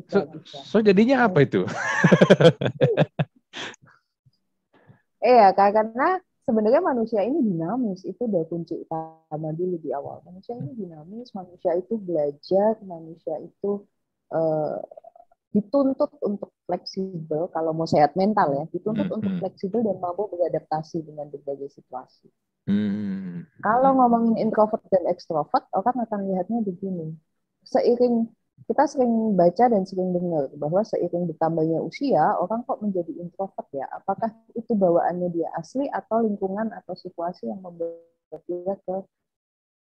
[0.09, 1.69] So, so jadinya apa itu?
[5.21, 10.75] Iya, karena sebenarnya manusia ini dinamis itu udah kunci utama dulu di awal manusia ini
[10.75, 13.87] dinamis manusia itu belajar manusia itu
[14.35, 14.83] uh,
[15.53, 19.17] dituntut untuk fleksibel kalau mau sehat mental ya dituntut hmm.
[19.21, 19.41] untuk hmm.
[19.45, 22.27] fleksibel dan mampu beradaptasi dengan berbagai situasi
[22.67, 23.47] hmm.
[23.63, 27.15] kalau ngomongin introvert dan ekstrovert orang akan lihatnya begini
[27.63, 28.27] seiring
[28.69, 33.87] kita sering baca dan sering dengar bahwa seiring bertambahnya usia, orang kok menjadi introvert ya.
[33.91, 38.97] Apakah itu bawaannya dia asli atau lingkungan atau situasi yang membuat dia ke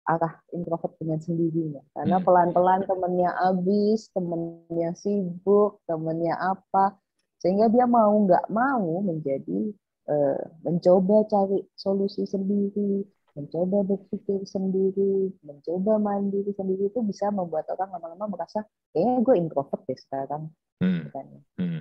[0.07, 1.83] arah introvert dengan sendirinya.
[1.95, 2.27] Karena hmm.
[2.27, 6.99] pelan-pelan temennya habis, temennya sibuk, temennya apa,
[7.39, 9.71] sehingga dia mau nggak mau menjadi
[10.11, 17.97] uh, mencoba cari solusi sendiri, mencoba berpikir sendiri, mencoba mandiri sendiri itu bisa membuat orang
[17.97, 18.61] lama-lama merasa,
[18.93, 20.53] eh gue introvert deh sekarang.
[20.85, 21.09] Hmm.
[21.57, 21.81] Hmm.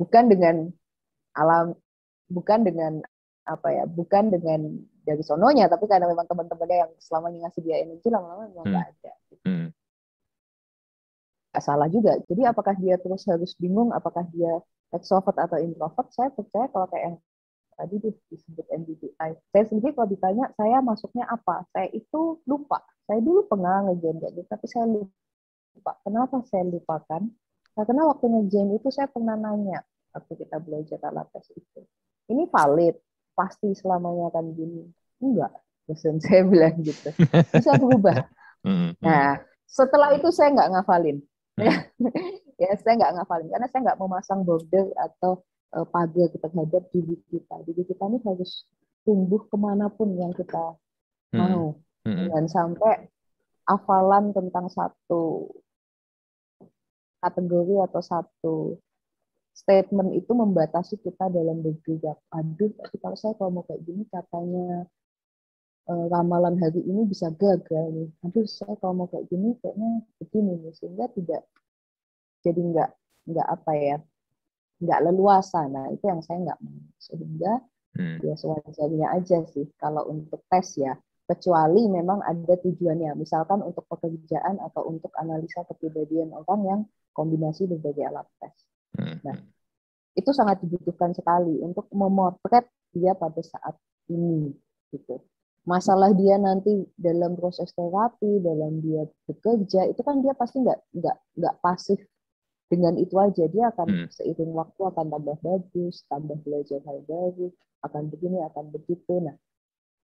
[0.00, 0.72] Bukan dengan
[1.38, 1.78] alam,
[2.26, 2.92] bukan dengan
[3.46, 4.74] apa ya, bukan dengan
[5.06, 8.72] dari sononya, tapi karena memang teman-temannya yang selama ini ngasih dia energi lama-lama memang hmm.
[8.74, 9.12] nggak ada.
[9.46, 9.68] Hmm.
[11.50, 12.14] Gak salah juga.
[12.30, 14.62] Jadi apakah dia terus harus bingung apakah dia
[14.94, 16.06] extrovert atau introvert?
[16.14, 17.18] Saya percaya kalau kayak
[17.80, 17.96] tadi
[18.28, 19.30] disebut MBTI.
[19.48, 22.84] Saya sendiri kalau ditanya saya masuknya apa, saya itu lupa.
[23.08, 25.96] Saya dulu pernah ngejen gitu, tapi saya lupa.
[26.04, 27.24] Kenapa saya lupakan?
[27.72, 29.80] Karena waktu ngejen itu saya pernah nanya
[30.12, 31.80] waktu kita belajar alat tes itu.
[32.28, 32.94] Ini valid,
[33.32, 34.84] pasti selamanya akan gini.
[35.24, 35.56] Enggak,
[35.88, 37.10] dosen saya bilang gitu.
[37.56, 38.28] Bisa berubah.
[38.60, 38.92] Mm-hmm.
[39.06, 41.18] Nah, setelah itu saya nggak ngafalin.
[42.60, 45.40] Ya, saya nggak ngafalin karena saya nggak memasang border atau
[45.70, 47.56] pagar terhadap diri kita.
[47.66, 48.66] Diri kita ini harus
[49.06, 50.74] tumbuh ke mana pun yang kita
[51.34, 51.38] hmm.
[51.38, 51.78] mau.
[52.04, 52.26] Hmm.
[52.32, 53.06] Dan sampai
[53.68, 55.52] hafalan tentang satu
[57.20, 58.56] kategori atau satu
[59.52, 62.16] statement itu membatasi kita dalam bergerak.
[62.32, 64.88] Aduh, kalau saya kalau mau kayak gini katanya
[65.86, 68.08] uh, ramalan hari ini bisa gagal nih.
[68.24, 71.44] Aduh, saya kalau mau kayak gini kayaknya begini nih sehingga tidak
[72.40, 72.90] jadi nggak
[73.28, 73.96] nggak apa ya
[74.80, 75.68] nggak leluasa.
[75.68, 76.80] Nah, itu yang saya nggak mau.
[76.96, 77.52] Sehingga
[78.00, 78.16] hmm.
[78.24, 80.96] ya sewajarnya aja sih kalau untuk tes ya.
[81.30, 83.14] Kecuali memang ada tujuannya.
[83.14, 86.80] Misalkan untuk pekerjaan atau untuk analisa kepribadian orang yang
[87.14, 88.54] kombinasi berbagai alat tes.
[88.98, 89.22] Hmm.
[89.22, 89.38] Nah,
[90.18, 93.78] itu sangat dibutuhkan sekali untuk memotret dia pada saat
[94.10, 94.50] ini
[94.90, 95.22] gitu.
[95.68, 101.16] Masalah dia nanti dalam proses terapi, dalam dia bekerja, itu kan dia pasti nggak nggak
[101.38, 102.00] nggak pasif
[102.70, 104.06] dengan itu aja dia akan hmm.
[104.14, 107.50] seiring waktu akan tambah bagus, tambah belajar hal baru,
[107.82, 109.18] akan begini, akan begitu.
[109.18, 109.34] Nah,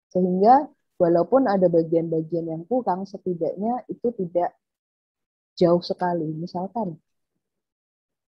[0.10, 0.65] sehingga
[0.97, 4.58] walaupun ada bagian-bagian yang kurang, setidaknya itu tidak
[5.54, 6.25] jauh sekali.
[6.34, 6.97] Misalkan,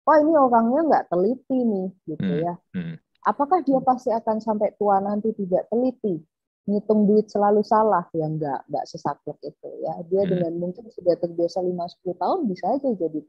[0.04, 2.44] oh ini orangnya nggak teliti nih, gitu hmm.
[2.44, 2.54] ya.
[2.76, 3.00] Hmm.
[3.24, 6.20] Apakah dia pasti akan sampai tua nanti tidak teliti?
[6.66, 10.30] ngitung duit selalu salah ya nggak nggak sesaklek itu ya dia hmm.
[10.34, 13.22] dengan mungkin sudah terbiasa 5-10 tahun bisa aja jadi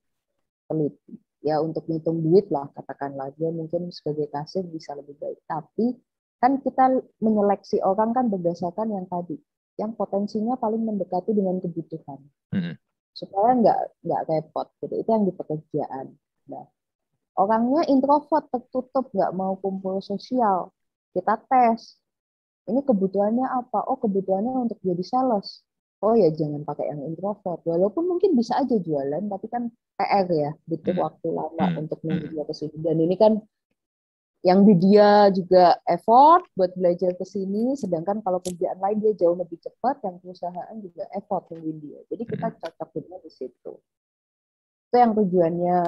[0.67, 5.39] peneliti ya untuk ngitung duit lah katakanlah dia mungkin sebagai kasir bisa lebih baik.
[5.47, 5.95] Tapi
[6.43, 9.39] kan kita menyeleksi orang kan berdasarkan yang tadi
[9.77, 12.21] yang potensinya paling mendekati dengan kebutuhan.
[12.55, 12.75] Hmm.
[13.17, 14.95] supaya nggak nggak repot gitu.
[15.01, 16.07] Itu yang di pekerjaan.
[16.53, 16.69] Nah
[17.41, 20.73] orangnya introvert tertutup nggak mau kumpul sosial.
[21.17, 21.97] Kita tes
[22.69, 23.89] ini kebutuhannya apa?
[23.89, 25.66] Oh kebutuhannya untuk jadi sales
[26.07, 29.67] oh ya jangan pakai yang introvert walaupun mungkin bisa aja jualan tapi kan
[29.99, 31.03] PR ya butuh hmm.
[31.03, 31.81] waktu lama hmm.
[31.83, 33.43] untuk nunggu dia ke sini dan ini kan
[34.47, 39.35] yang di dia juga effort buat belajar ke sini sedangkan kalau kerjaan lain dia jauh
[39.35, 42.57] lebih cepat yang perusahaan juga effort nungguin dia jadi kita hmm.
[42.63, 42.89] cocok
[43.27, 43.75] di situ
[44.87, 45.79] itu yang tujuannya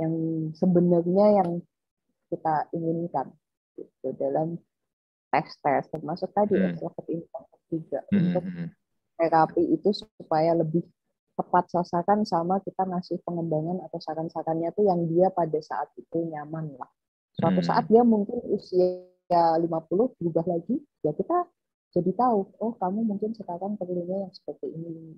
[0.00, 0.14] yang
[0.56, 1.50] sebenarnya yang
[2.32, 3.28] kita inginkan
[3.76, 4.56] gitu dalam
[5.28, 6.72] tes tes termasuk tadi hmm.
[6.72, 8.16] extrovert introvert juga hmm.
[8.16, 8.44] untuk
[9.18, 10.86] terapi itu supaya lebih
[11.38, 16.74] tepat sasaran sama kita ngasih pengembangan atau saran-sarannya tuh yang dia pada saat itu nyaman
[16.74, 16.90] lah.
[17.38, 17.68] Suatu hmm.
[17.68, 21.46] saat dia mungkin usia 50 berubah lagi, ya kita
[21.94, 25.14] jadi tahu, oh kamu mungkin sekarang perlunya yang seperti ini,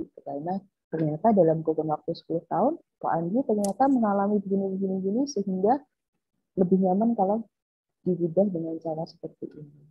[0.00, 0.18] gitu.
[0.24, 0.56] Karena
[0.90, 5.78] ternyata dalam kurun waktu 10 tahun, Pak Andi ternyata mengalami begini-begini sehingga
[6.58, 7.46] lebih nyaman kalau
[8.02, 9.82] dirubah dengan cara seperti ini.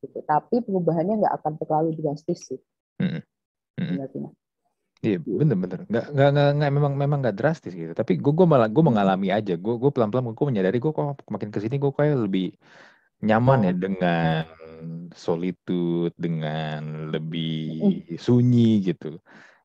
[0.00, 0.18] Gitu.
[0.24, 2.60] Tapi perubahannya nggak akan terlalu drastis sih.
[3.00, 3.20] Hmm.
[3.80, 3.96] Hmm.
[5.00, 7.96] Iya bener-bener nggak nggak nggak nggak memang memang nggak drastis gitu.
[7.96, 9.56] Tapi gue gue malah gue mengalami aja.
[9.56, 12.52] Gue gue pelan pelan gue menyadari gue kok makin ke sini gue kayak lebih
[13.24, 14.44] nyaman ya dengan
[15.16, 17.80] solitude dengan lebih
[18.20, 19.16] sunyi gitu.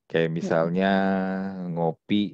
[0.07, 0.87] Kayak misalnya
[1.67, 2.31] ngopi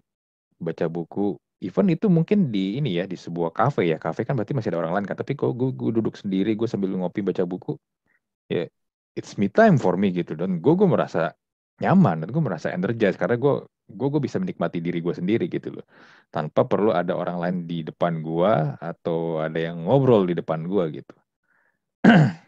[0.62, 1.42] baca buku.
[1.62, 3.98] Even itu mungkin di ini ya di sebuah kafe ya.
[3.98, 5.18] Kafe kan berarti masih ada orang lain kan.
[5.18, 7.74] Tapi kok gue, gue duduk sendiri gue sambil ngopi baca buku
[8.52, 8.68] ya
[9.18, 10.34] it's me time for me gitu.
[10.38, 11.34] Dan gue gue merasa
[11.82, 15.80] nyaman dan gue merasa energized karena gue gue gue bisa menikmati diri gue sendiri gitu
[15.80, 15.86] loh.
[16.30, 21.02] Tanpa perlu ada orang lain di depan gue atau ada yang ngobrol di depan gue
[21.02, 21.16] gitu.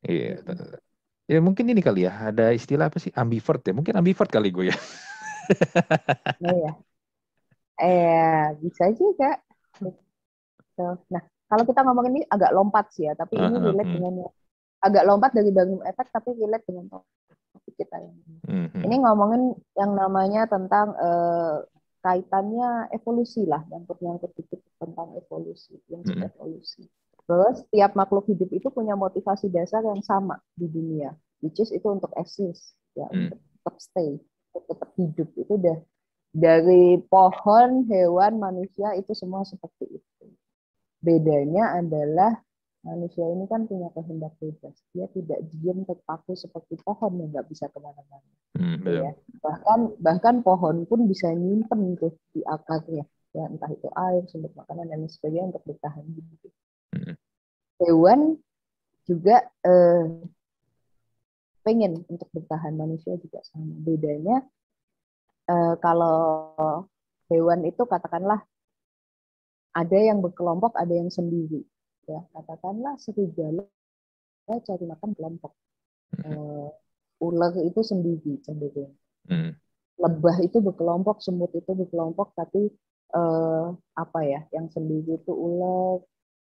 [0.00, 0.80] Iya yeah.
[1.28, 2.32] ya mungkin ini kali ya.
[2.32, 3.12] Ada istilah apa sih?
[3.12, 3.76] Ambivert ya?
[3.76, 4.76] Mungkin ambivert kali gue ya.
[6.40, 6.72] Oh, ya
[7.80, 9.40] eh bisa juga
[11.10, 14.14] nah kalau kita ngomong ini agak lompat sih ya tapi ini relate dengan
[14.80, 18.22] agak lompat dari bangun efek tapi relate dengan topik kita ini.
[18.48, 18.82] Mm-hmm.
[18.84, 19.42] Ini ngomongin
[19.76, 21.64] yang namanya tentang uh,
[22.00, 26.28] kaitannya evolusi lah, yang nyangkut dikit tentang evolusi, yang mm-hmm.
[26.32, 26.88] evolusi.
[27.28, 31.14] Terus setiap makhluk hidup itu punya motivasi dasar yang sama di dunia,
[31.44, 33.30] which is itu untuk eksis, ya, mm.
[33.30, 34.10] untuk tetap stay,
[34.50, 35.28] untuk tetap hidup.
[35.38, 35.78] Itu udah
[36.34, 40.24] dari pohon, hewan, manusia itu semua seperti itu.
[40.98, 42.40] Bedanya adalah
[42.80, 44.72] manusia ini kan punya kehendak bebas.
[44.96, 48.30] Dia tidak diam terpaku seperti pohon yang nggak bisa ke mana-mana.
[48.56, 49.12] Hmm, ya.
[49.44, 53.04] Bahkan bahkan pohon pun bisa nyimpen tuh di akarnya,
[53.36, 56.52] ya entah itu air, sumber makanan dan sebagainya untuk bertahan hidup.
[56.96, 57.14] Hmm.
[57.80, 58.20] Hewan
[59.04, 60.04] juga eh,
[61.60, 63.76] pengen untuk bertahan manusia juga sama.
[63.84, 64.40] Bedanya
[65.52, 66.56] eh, kalau
[67.28, 68.40] hewan itu katakanlah
[69.70, 71.62] ada yang berkelompok, ada yang sendiri
[72.08, 73.64] ya katakanlah serigala
[74.50, 75.52] cari makan kelompok.
[76.26, 76.66] Uh,
[77.20, 78.96] ular itu sendiri cenderung
[79.28, 79.52] hmm.
[80.00, 82.72] lebah itu berkelompok semut itu berkelompok tapi
[83.12, 86.00] uh, apa ya yang sendiri itu ular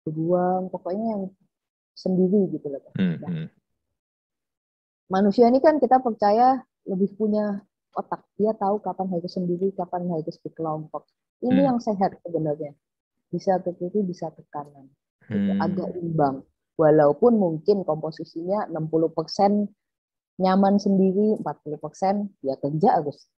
[0.05, 1.23] beruang pokoknya yang
[1.95, 2.83] sendiri gitu loh.
[2.99, 3.17] Hmm.
[3.23, 3.47] nah,
[5.09, 7.63] manusia ini kan kita percaya lebih punya
[7.95, 8.21] otak.
[8.37, 11.07] Dia tahu kapan harus sendiri kapan harus berkelompok.
[11.41, 11.67] Ini hmm.
[11.71, 12.75] yang sehat sebenarnya.
[13.31, 14.91] Bisa ke kiri bisa ke kanan
[15.29, 15.61] hmm.
[15.61, 16.45] agak imbang.
[16.75, 19.69] Walaupun mungkin komposisinya 60%
[20.43, 23.31] nyaman sendiri 40% ya kerja harus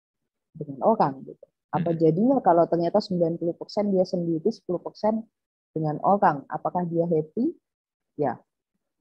[0.57, 1.45] dengan orang gitu.
[1.69, 1.99] Apa hmm.
[2.01, 4.65] jadinya kalau ternyata 90% dia sendiri 10%
[5.77, 6.41] dengan orang?
[6.49, 7.53] Apakah dia happy?
[8.17, 8.41] Ya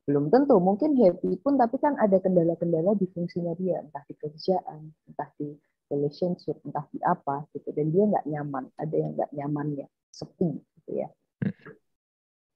[0.06, 0.56] belum tentu.
[0.62, 3.82] Mungkin happy pun tapi kan ada kendala-kendala di fungsinya dia.
[3.82, 5.50] Entah di kerjaan entah di
[5.90, 7.74] relationship entah di apa gitu.
[7.74, 8.64] Dan dia nggak nyaman.
[8.78, 9.86] Ada yang nggak nyamannya.
[10.14, 11.10] Sepi gitu ya.
[11.42, 11.74] Hmm.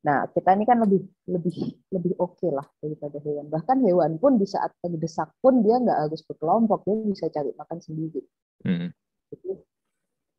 [0.01, 3.53] Nah, kita ini kan lebih lebih lebih oke okay lah daripada hewan.
[3.53, 7.79] Bahkan hewan pun di saat terdesak pun dia nggak harus berkelompok, dia bisa cari makan
[7.85, 8.23] sendiri.
[8.65, 8.89] Hmm.
[9.29, 9.61] Jadi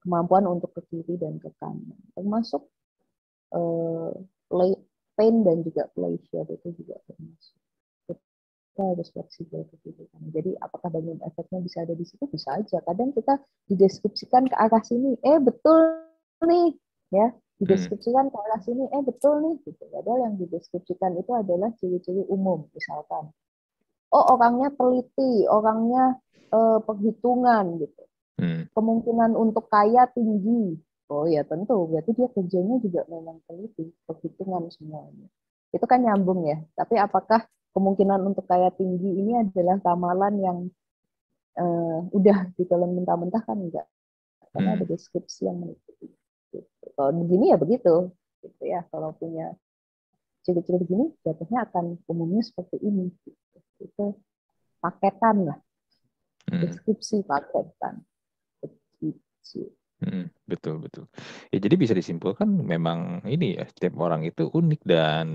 [0.02, 2.66] kemampuan untuk ke kiri dan ke kanan, termasuk
[3.54, 4.10] uh,
[4.50, 4.74] play,
[5.14, 7.58] pain dan juga pleasure itu juga termasuk.
[8.72, 10.34] Kita harus fleksibel ke kiri kanan.
[10.34, 12.26] Jadi apakah banyak efeknya bisa ada di situ?
[12.26, 12.82] Bisa aja.
[12.82, 13.38] Kadang kita
[13.70, 16.02] dideskripsikan ke arah sini, eh betul
[16.42, 16.74] nih,
[17.14, 17.30] ya
[17.62, 19.84] dideskripsikan ke arah sini, eh betul nih, gitu.
[19.94, 23.30] Padahal yang dideskripsikan itu adalah ciri-ciri umum, misalkan.
[24.10, 26.18] Oh orangnya teliti, orangnya
[26.50, 28.04] eh, perhitungan, gitu.
[28.42, 28.66] Hmm.
[28.74, 30.82] Kemungkinan untuk kaya tinggi.
[31.12, 35.28] Oh ya tentu, berarti dia kerjanya juga memang teliti, perhitungan semuanya.
[35.70, 36.58] Itu kan nyambung ya.
[36.74, 37.46] Tapi apakah
[37.78, 40.58] kemungkinan untuk kaya tinggi ini adalah ramalan yang
[41.60, 43.88] uh, udah ditelan mentah-mentah kan enggak?
[44.56, 44.76] Karena hmm.
[44.82, 46.21] ada deskripsi yang mengikuti
[46.96, 48.12] kalau begini ya begitu
[48.42, 48.84] gitu ya.
[48.90, 49.56] Kalau punya
[50.42, 53.60] ciri-ciri begini jatuhnya akan umumnya seperti ini gitu.
[53.82, 54.06] itu
[54.82, 55.60] paketan lah.
[56.50, 56.62] Hmm.
[56.66, 58.02] deskripsi paketan.
[58.60, 59.70] Begitu.
[60.02, 61.06] Hmm, betul betul.
[61.54, 65.28] Ya jadi bisa disimpulkan memang ini ya setiap orang itu unik dan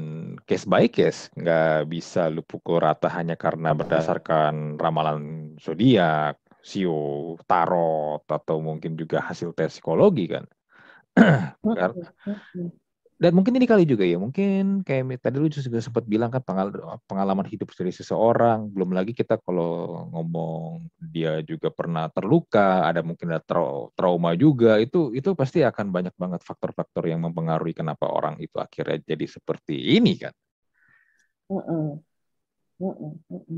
[0.43, 1.31] case by case.
[1.39, 9.23] Nggak bisa lu pukul rata hanya karena berdasarkan ramalan zodiak sio tarot atau mungkin juga
[9.23, 10.43] hasil tes psikologi kan
[13.17, 16.45] dan mungkin ini kali juga ya, mungkin kayak tadi lu juga sempat bilang kan
[17.09, 23.33] pengalaman hidup dari seseorang, belum lagi kita kalau ngomong dia juga pernah terluka, ada mungkin
[23.33, 23.41] ada
[23.97, 29.01] trauma juga, itu itu pasti akan banyak banget faktor-faktor yang mempengaruhi kenapa orang itu akhirnya
[29.01, 30.37] jadi seperti ini kan.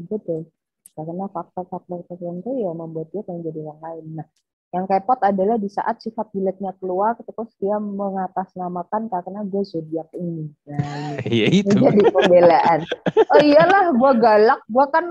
[0.07, 0.55] betul.
[0.95, 4.05] Karena faktor-faktor tertentu ya membuat dia menjadi orang lain.
[4.23, 4.29] Nah,
[4.69, 10.53] yang repot adalah di saat sifat jeleknya keluar, terus dia mengatasnamakan karena gue zodiak ini.
[10.69, 11.73] Nah, iya itu.
[11.73, 12.85] Jadi pembelaan.
[13.33, 15.05] Oh iyalah, gue galak, gue kan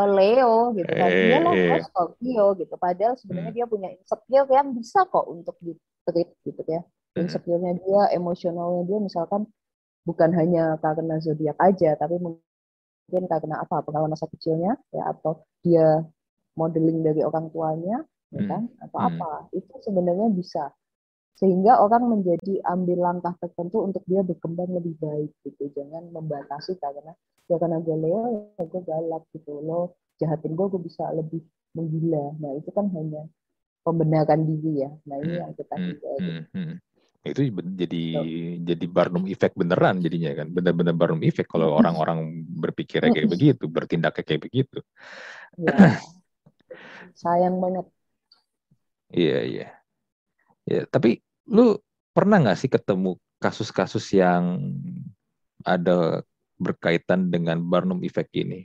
[0.00, 1.10] uh, Leo gitu kan.
[1.12, 1.84] Eh, iyalah, gue eh.
[1.84, 2.74] Scorpio gitu.
[2.80, 3.58] Padahal sebenarnya hmm.
[3.60, 5.76] dia punya insecure yang bisa kok untuk di
[6.08, 6.80] treat gitu ya.
[7.12, 7.28] Hmm.
[7.28, 9.44] Insecure-nya dia, emosionalnya dia misalkan
[10.08, 16.00] bukan hanya karena zodiak aja, tapi mungkin karena apa pengalaman masa kecilnya ya atau dia
[16.56, 18.48] modeling dari orang tuanya ya hmm.
[18.48, 19.08] kan atau hmm.
[19.12, 20.72] apa itu sebenarnya bisa
[21.36, 27.12] sehingga orang menjadi ambil langkah tertentu untuk dia berkembang lebih baik gitu jangan membatasi karena
[27.50, 28.20] ya karena gue Leo
[28.56, 31.42] ya gue galak gitu lo jahatin gue gue bisa lebih
[31.74, 33.26] menggila nah itu kan hanya
[33.82, 35.42] pembenaran diri ya nah ini hmm.
[35.42, 35.94] yang kita hmm.
[36.22, 36.42] Hmm.
[36.54, 36.74] Hmm.
[37.22, 37.40] itu
[37.74, 38.22] jadi so.
[38.66, 44.22] jadi Barnum effect beneran jadinya kan benar-benar Barnum effect kalau orang-orang berpikirnya kayak begitu bertindaknya
[44.22, 44.78] kayak begitu
[45.58, 45.98] ya.
[47.22, 47.86] sayang banget
[49.12, 49.68] Iya, iya.
[50.64, 51.76] Ya, tapi lu
[52.16, 54.72] pernah nggak sih ketemu kasus-kasus yang
[55.66, 56.24] ada
[56.56, 58.64] berkaitan dengan Barnum Effect ini?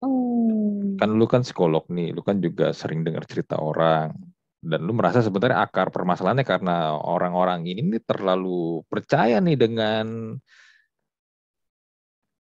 [0.00, 0.96] Hmm.
[0.96, 4.14] Kan lu kan psikolog nih, lu kan juga sering dengar cerita orang.
[4.60, 10.36] Dan lu merasa sebenarnya akar permasalahannya karena orang-orang ini terlalu percaya nih dengan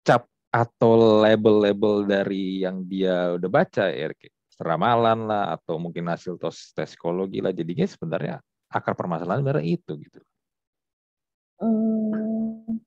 [0.03, 4.11] cap atau label-label dari yang dia udah baca ya
[4.61, 8.35] ramalan lah atau mungkin hasil tes, psikologi lah jadinya sebenarnya
[8.69, 10.19] akar permasalahan sebenarnya itu gitu.
[11.61, 12.81] Hmm,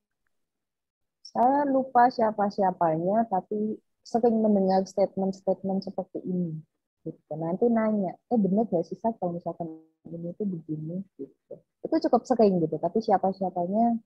[1.23, 6.63] saya lupa siapa-siapanya tapi sering mendengar statement-statement seperti ini.
[7.05, 7.33] Gitu.
[7.37, 9.69] Nanti nanya, eh benar gak sih kalau misalkan
[10.09, 11.55] ini itu begini gitu.
[11.85, 14.01] Itu cukup sering gitu, tapi siapa-siapanya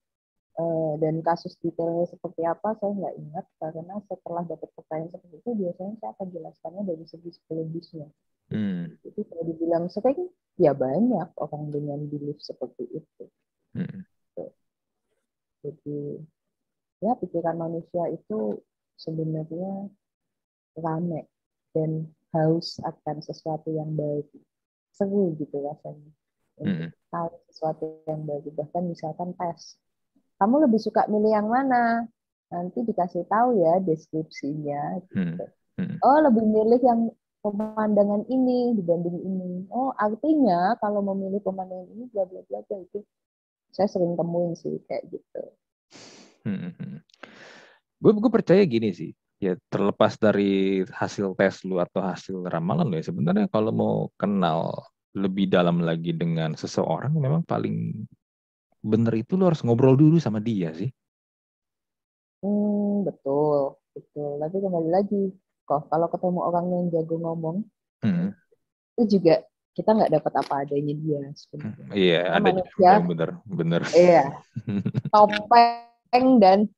[0.98, 5.94] dan kasus detailnya seperti apa saya nggak ingat karena setelah dapat pertanyaan seperti itu biasanya
[6.02, 8.09] saya akan jelaskannya dari segi psikologisnya.
[8.50, 8.84] Hmm.
[9.06, 10.20] Jadi kalau dibilang sering
[10.59, 13.24] ya banyak orang dengan belief seperti itu.
[13.78, 14.02] Hmm.
[15.62, 16.26] Jadi
[16.98, 18.59] ya pikiran manusia itu
[18.98, 19.86] sebenarnya
[20.74, 21.30] rame
[21.70, 24.26] dan haus akan sesuatu yang baik.
[24.90, 26.11] Seru gitu rasanya.
[26.59, 26.90] Hmm.
[27.14, 28.50] Tahu sesuatu yang baik.
[28.59, 29.78] Bahkan misalkan tes
[30.39, 32.07] kamu lebih suka milih yang mana?
[32.49, 35.03] Nanti dikasih tahu ya deskripsinya.
[35.11, 35.45] Gitu.
[35.45, 35.53] Hmm.
[35.78, 35.97] Hmm.
[36.03, 37.01] Oh, lebih milih yang
[37.43, 39.53] pemandangan ini dibanding ini.
[39.70, 43.03] Oh, artinya kalau memilih pemandangan ini bla bla bla itu
[43.70, 45.43] saya sering temuin sih kayak gitu.
[46.47, 47.03] Hmm.
[47.99, 48.20] Gue hmm.
[48.22, 49.12] gue percaya gini sih.
[49.39, 54.74] Ya terlepas dari hasil tes lu atau hasil ramalan lu ya sebenarnya kalau mau kenal
[55.14, 58.03] lebih dalam lagi dengan seseorang memang paling
[58.82, 60.90] bener itu lo harus ngobrol dulu sama dia sih.
[62.38, 64.38] Hmm, betul, betul.
[64.38, 65.22] Tapi kembali lagi,
[65.66, 67.56] kok kalau ketemu orang yang jago ngomong,
[68.06, 68.30] hmm.
[68.94, 69.42] itu juga
[69.74, 71.86] kita nggak dapat apa adanya dia sebenarnya.
[71.86, 73.82] Hmm, iya, ada manusia, bener, bener.
[73.94, 74.22] Iya,
[75.14, 76.70] topeng dan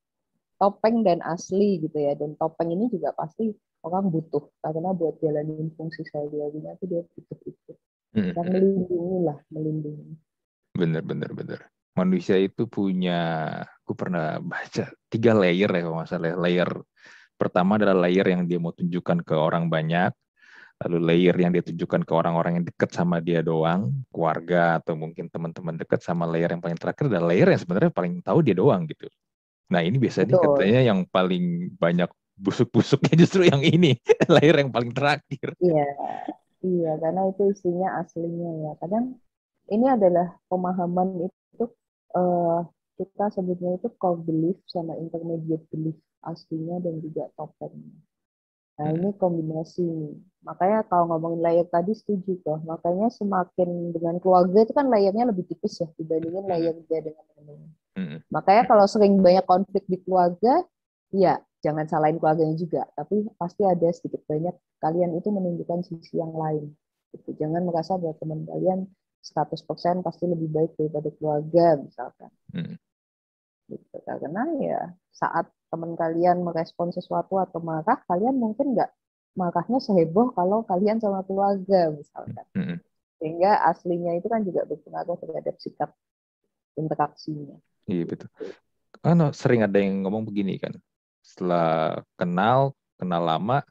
[0.57, 2.17] topeng dan asli gitu ya.
[2.17, 3.53] Dan topeng ini juga pasti
[3.85, 7.73] orang butuh karena buat jalanin fungsi sehari-harinya itu dia butuh itu.
[8.11, 8.33] Hmm.
[8.33, 10.13] Yang melindungi lah, melindungi.
[10.73, 11.61] Bener, bener, bener
[12.01, 13.21] manusia itu punya,
[13.85, 16.71] aku pernah baca tiga layer ya kalau masalah layer
[17.37, 20.13] pertama adalah layer yang dia mau tunjukkan ke orang banyak,
[20.85, 25.29] lalu layer yang dia tunjukkan ke orang-orang yang dekat sama dia doang, keluarga atau mungkin
[25.29, 28.89] teman-teman dekat, sama layer yang paling terakhir adalah layer yang sebenarnya paling tahu dia doang
[28.89, 29.09] gitu.
[29.73, 30.45] Nah ini biasanya Betul.
[30.57, 33.97] katanya yang paling banyak busuk-busuknya justru yang ini,
[34.41, 35.53] layer yang paling terakhir.
[35.61, 35.89] Iya,
[36.65, 38.73] iya karena itu isinya aslinya ya.
[38.81, 39.21] Kadang
[39.71, 41.29] ini adalah pemahaman
[42.17, 42.61] uh,
[43.01, 47.97] kita sebutnya itu core belief sama intermediate belief aslinya dan juga topengnya.
[48.81, 48.97] Nah hmm.
[48.97, 50.17] ini kombinasi nih.
[50.41, 52.65] Makanya kalau ngomongin layer tadi setuju kok.
[52.65, 56.53] Makanya semakin dengan keluarga itu kan layernya lebih tipis ya dibandingin hmm.
[56.53, 57.71] layer dia dengan temennya.
[57.97, 58.19] Hmm.
[58.33, 60.65] Makanya kalau sering banyak konflik di keluarga,
[61.13, 62.89] ya jangan salahin keluarganya juga.
[62.97, 66.73] Tapi pasti ada sedikit banyak kalian itu menunjukkan sisi yang lain.
[67.13, 67.37] Gitu.
[67.37, 68.89] Jangan merasa bahwa teman kalian
[69.21, 72.31] 100% pasti lebih baik daripada keluarga misalkan.
[72.53, 72.77] Hmm.
[73.69, 73.97] Gitu.
[74.03, 74.81] Karena ya
[75.13, 78.91] saat teman kalian merespon sesuatu atau marah, kalian mungkin nggak
[79.39, 82.47] marahnya seheboh kalau kalian sama keluarga misalkan.
[82.57, 82.77] Hmm.
[83.21, 85.93] Sehingga aslinya itu kan juga berpengaruh terhadap sikap
[86.81, 87.61] interaksinya.
[87.85, 88.33] Iya betul.
[89.05, 90.75] Kan sering ada yang ngomong begini kan,
[91.21, 93.63] setelah kenal, kenal lama,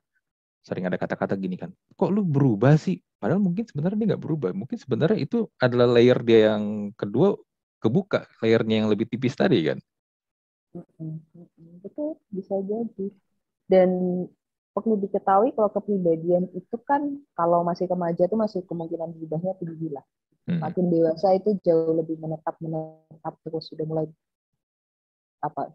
[0.63, 3.01] sering ada kata-kata gini kan, kok lu berubah sih?
[3.19, 4.51] Padahal mungkin sebenarnya dia nggak berubah.
[4.55, 7.35] Mungkin sebenarnya itu adalah layer dia yang kedua
[7.83, 9.79] kebuka, layernya yang lebih tipis tadi kan.
[11.83, 13.07] Betul, bisa jadi.
[13.67, 13.89] Dan
[14.71, 20.05] perlu diketahui kalau kepribadian itu kan kalau masih remaja itu masih kemungkinan berubahnya tinggi lah.
[20.47, 20.63] Hmm.
[20.63, 24.07] Makin dewasa itu jauh lebih menetap menetap terus sudah mulai
[25.43, 25.71] apa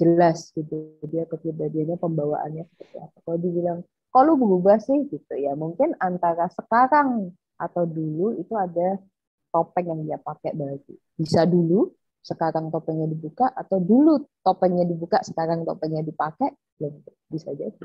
[0.00, 3.16] jelas gitu dia kepribadiannya pembawaannya seperti apa.
[3.24, 3.78] Kalau dibilang
[4.12, 9.00] kalau berubah sih gitu ya mungkin antara sekarang atau dulu itu ada
[9.48, 10.94] topeng yang dia pakai baju.
[11.16, 11.92] Bisa dulu
[12.22, 17.82] sekarang topengnya dibuka atau dulu topengnya dibuka sekarang topengnya dipakai belum bisa jadi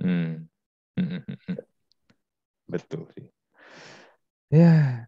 [0.00, 0.48] hmm.
[2.72, 3.28] betul sih
[4.48, 5.04] ya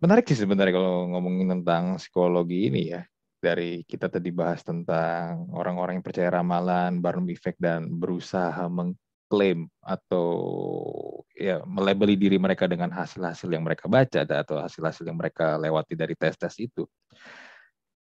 [0.00, 3.04] menarik sih sebenarnya kalau ngomongin tentang psikologi ini ya
[3.36, 8.64] dari kita tadi bahas tentang orang-orang yang percaya ramalan Barnum Effect dan berusaha
[9.26, 10.28] mengklaim atau
[11.34, 16.14] ya melabeli diri mereka dengan hasil-hasil yang mereka baca atau hasil-hasil yang mereka lewati dari
[16.14, 16.86] tes-tes itu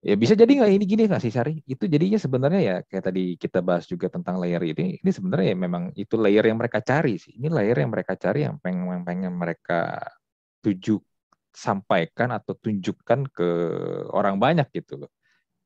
[0.04, 1.64] Ya bisa jadi nggak ini gini nggak sih Sari?
[1.64, 5.00] Itu jadinya sebenarnya ya kayak tadi kita bahas juga tentang layer ini.
[5.00, 7.32] Ini sebenarnya ya memang itu layer yang mereka cari sih.
[7.40, 9.96] Ini layer yang mereka cari yang pengen pengen mereka
[10.60, 11.00] tuju
[11.56, 13.48] sampaikan atau tunjukkan ke
[14.12, 15.10] orang banyak gitu loh.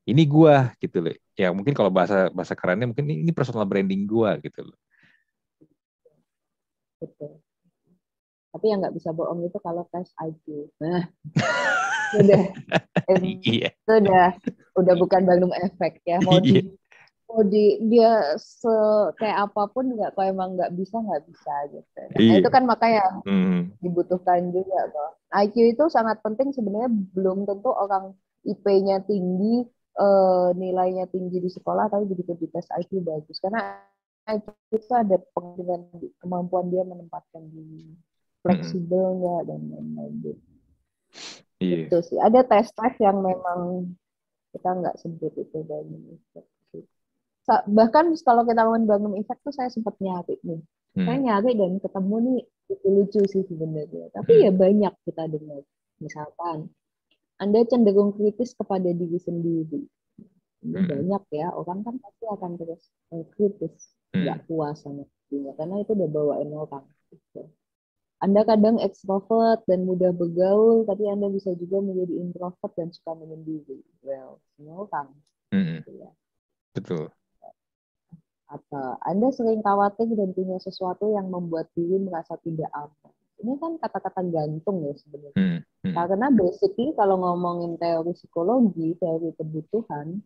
[0.07, 1.15] Ini gua gitu loh.
[1.35, 4.77] Ya mungkin kalau bahasa bahasa kerennya mungkin ini personal branding gua gitu loh.
[6.99, 7.39] Betul.
[8.49, 10.69] Tapi yang nggak bisa bohong itu kalau tes IQ.
[10.83, 11.07] Nah.
[12.17, 12.43] udah
[13.21, 13.69] iya.
[13.69, 14.33] itu udah
[14.77, 16.63] udah bukan Bandung efek ya mau di iya.
[17.29, 18.73] mau di dia se
[19.21, 22.41] kayak apa pun nggak kalau emang nggak bisa nggak bisa gitu nah, iya.
[22.41, 23.77] itu kan makanya mm.
[23.83, 29.67] dibutuhkan juga loh IQ itu sangat penting sebenarnya belum tentu orang IP-nya tinggi
[29.99, 33.77] uh, nilainya tinggi di sekolah tapi begitu di tes IQ bagus karena
[34.37, 35.81] itu ada pengembangan
[36.21, 37.97] kemampuan dia menempatkan diri
[38.45, 40.49] fleksibel nggak dan lain-lain gitu.
[41.59, 41.77] Iya.
[41.87, 42.17] Itu sih.
[42.19, 43.91] Ada tes-tes yang memang
[44.55, 46.47] kita nggak sebut itu Bandung Effect.
[47.49, 50.61] Bahkan kalau kita ngomongin Bandung Effect tuh saya sempat nyari nih.
[50.97, 51.05] Hmm.
[51.05, 54.05] Saya nyari dan ketemu nih lucu-lucu sih sebenarnya.
[54.13, 54.43] Tapi hmm.
[54.45, 55.61] ya banyak kita dengar.
[55.99, 56.57] Misalkan,
[57.41, 59.83] Anda cenderung kritis kepada diri sendiri.
[60.59, 60.91] Hmm.
[60.91, 62.83] banyak ya, orang kan pasti akan terus
[63.15, 63.98] eh, kritis, hmm.
[64.13, 64.47] Nggak hmm.
[64.49, 65.53] puas sama dirinya.
[65.57, 66.85] Karena itu udah bawain orang.
[67.09, 67.41] Gitu.
[68.19, 73.79] Anda kadang ekstrovert dan mudah bergaul, tapi Anda bisa juga menjadi introvert dan suka menyendiri.
[74.03, 75.07] Well, semua orang.
[75.55, 75.77] Mm-hmm.
[75.79, 76.11] Gitu ya.
[76.75, 77.05] Betul.
[78.51, 83.13] Atau Anda sering khawatir dan punya sesuatu yang membuat diri merasa tidak aman.
[83.39, 85.39] Ini kan kata-kata gantung ya sebenarnya.
[85.39, 85.95] Mm-hmm.
[85.95, 90.19] Karena basically kalau ngomongin teori psikologi, teori kebutuhan,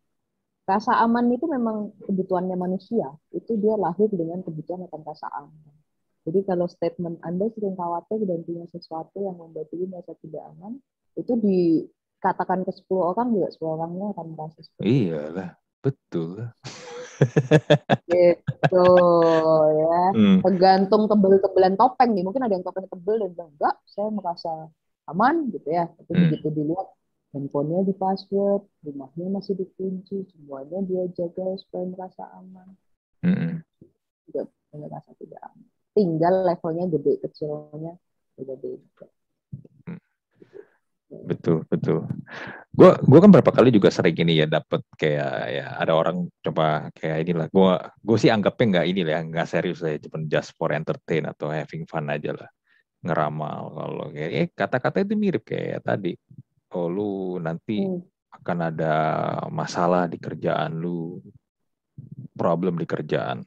[0.64, 3.11] rasa aman itu memang kebutuhannya manusia.
[3.36, 5.74] Itu dia lahir dengan kebutuhan akan rasa aman
[6.24, 10.80] jadi kalau statement Anda sering khawatir dan punya sesuatu yang membuat diri merasa tidak aman,
[11.20, 15.51] itu dikatakan ke 10 orang juga 10 orangnya akan merasa seperti Iyalah,
[15.84, 16.47] betul.
[18.07, 18.88] gitu
[19.84, 19.99] ya.
[20.16, 20.39] Hmm.
[20.39, 22.24] Tergantung tebel-tebelan topeng nih.
[22.24, 24.51] Mungkin ada yang topeng tebel dan bilang, enggak, saya merasa
[25.11, 25.91] aman gitu ya.
[25.91, 26.22] Tapi hmm.
[26.32, 26.88] begitu dilihat
[27.34, 32.70] handphonenya di password, rumahnya masih dikunci, semuanya dia jaga supaya merasa aman.
[33.26, 33.66] Hmm.
[34.30, 37.94] Tidak merasa tidak aman tinggal levelnya gede kecilnya
[38.34, 39.06] beda beda
[39.86, 40.00] hmm.
[41.30, 42.10] betul betul
[42.74, 46.90] gue gue kan berapa kali juga sering ini ya dapat kayak ya ada orang coba
[46.98, 50.74] kayak inilah gue gue sih anggapnya nggak ini lah nggak serius ya cuma just for
[50.74, 52.50] entertain atau having fun aja lah
[53.06, 56.18] ngeramal kalau kayak eh, kata-kata itu mirip kayak tadi
[56.74, 58.01] oh lu nanti hmm.
[58.41, 58.95] akan ada
[59.53, 61.21] masalah di kerjaan lu
[62.34, 63.45] problem di kerjaan.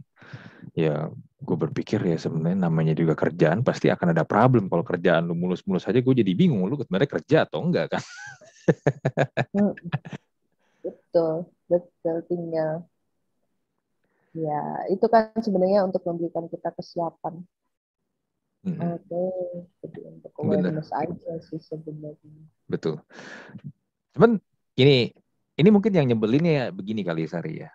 [0.76, 5.34] Ya gue berpikir ya sebenarnya namanya juga kerjaan pasti akan ada problem kalau kerjaan lu
[5.34, 5.98] mulus-mulus aja.
[5.98, 8.02] Gue jadi bingung lu sebenarnya kerja atau enggak kan?
[9.54, 9.74] Hmm.
[10.82, 12.86] betul betul tinggal.
[14.36, 17.46] Ya itu kan sebenarnya untuk memberikan kita kesiapan
[18.66, 18.78] hmm.
[18.82, 19.40] oke okay.
[19.86, 22.98] jadi untuk awareness aja sih sebenarnya betul
[24.18, 24.42] cuman
[24.76, 25.14] ini
[25.56, 27.70] ini mungkin yang nyebelinnya ya begini kali Sari ya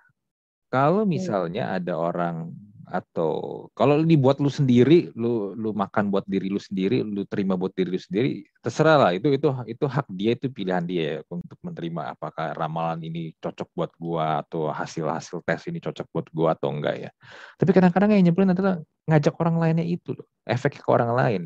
[0.67, 1.11] kalau hmm.
[1.11, 2.51] misalnya ada orang
[2.91, 7.71] atau kalau dibuat lu sendiri, lu lu makan buat diri lu sendiri, lu terima buat
[7.71, 11.55] diri lu sendiri, terserah lah itu itu itu hak dia itu pilihan dia ya, untuk
[11.63, 16.53] menerima apakah ramalan ini cocok buat gua atau hasil hasil tes ini cocok buat gua
[16.53, 17.09] atau enggak ya.
[17.55, 20.11] Tapi kadang-kadang yang nyebelin adalah ngajak orang lainnya itu
[20.43, 21.41] efek ke orang lain.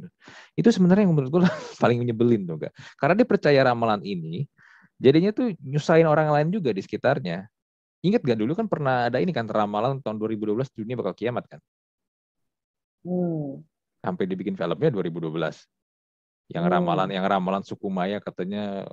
[0.58, 1.42] Itu sebenarnya yang menurut gua
[1.82, 2.74] paling nyebelin tuh enggak.
[2.98, 4.50] Karena dia percaya ramalan ini,
[4.98, 7.46] jadinya tuh nyusahin orang lain juga di sekitarnya
[8.06, 11.60] Ingat gak dulu kan pernah ada ini kan ramalan tahun 2012 dunia bakal kiamat kan?
[13.02, 13.66] Hmm.
[14.06, 15.34] Sampai dibikin filmnya 2012.
[16.54, 16.74] Yang hmm.
[16.78, 18.86] ramalan yang ramalan suku Maya katanya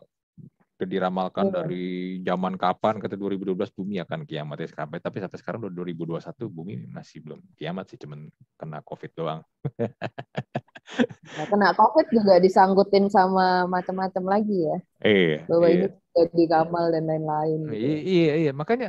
[0.87, 1.55] diramalkan yeah.
[1.63, 1.87] dari
[2.23, 6.19] zaman kapan kata 2012 bumi akan kiamat ya sampai tapi sampai sekarang udah 2021
[6.51, 8.27] bumi masih belum kiamat sih cuman
[8.59, 9.41] kena covid doang.
[11.39, 14.77] nah, kena covid juga disangkutin sama macam-macam lagi ya.
[15.03, 15.39] Iya.
[15.47, 15.75] Bahwa iya.
[15.77, 17.61] ini jadi kamal dan lain-lain.
[17.69, 17.75] Gitu.
[17.79, 18.89] Iya, iya iya makanya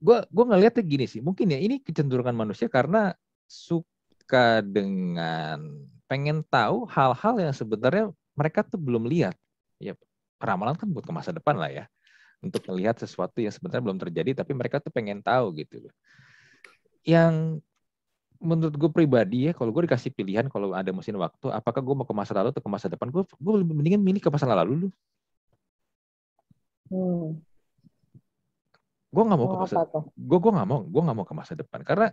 [0.00, 3.12] gue gue ngeliatnya gini sih mungkin ya ini kecenderungan manusia karena
[3.44, 5.60] suka dengan
[6.08, 9.36] pengen tahu hal-hal yang sebenarnya mereka tuh belum lihat.
[9.76, 9.94] Ya
[10.40, 11.84] ramalan kan buat ke masa depan lah ya
[12.40, 15.84] untuk melihat sesuatu yang sebenarnya belum terjadi tapi mereka tuh pengen tahu gitu
[17.04, 17.60] yang
[18.40, 22.08] menurut gue pribadi ya kalau gue dikasih pilihan kalau ada mesin waktu apakah gue mau
[22.08, 24.88] ke masa lalu atau ke masa depan gue gue lebih mendingan milih ke masa lalu
[24.88, 24.88] lu
[26.88, 27.36] hmm.
[29.10, 29.74] Gue nggak mau ke masa
[30.14, 31.80] gue gue nggak mau gue nggak mau ke masa depan.
[31.82, 32.08] Karena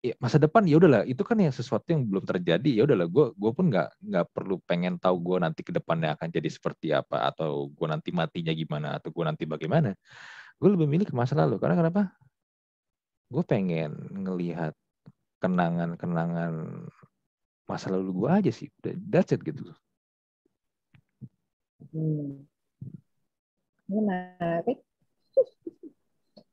[0.00, 3.26] ya, masa depan ya udahlah itu kan ya sesuatu yang belum terjadi ya udahlah gue
[3.34, 7.28] gue pun nggak nggak perlu pengen tahu gue nanti ke depannya akan jadi seperti apa
[7.34, 9.92] atau gue nanti matinya gimana atau gue nanti bagaimana.
[10.60, 12.14] Gue lebih milih ke masa lalu karena kenapa?
[13.30, 14.74] Gue pengen ngelihat
[15.40, 16.86] kenangan-kenangan
[17.70, 18.68] masa lalu gue aja sih
[19.08, 19.62] that's it gitu.
[21.90, 22.44] Hmm.
[23.88, 24.78] menarik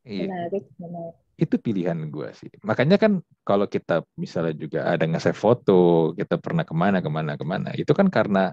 [0.07, 0.25] iya.
[0.31, 2.49] menarik menarik itu pilihan gue sih.
[2.65, 7.37] Makanya kan kalau kita misalnya juga ada nge-save foto, kita pernah ke mana, ke mana,
[7.37, 8.49] ke mana, itu kan karena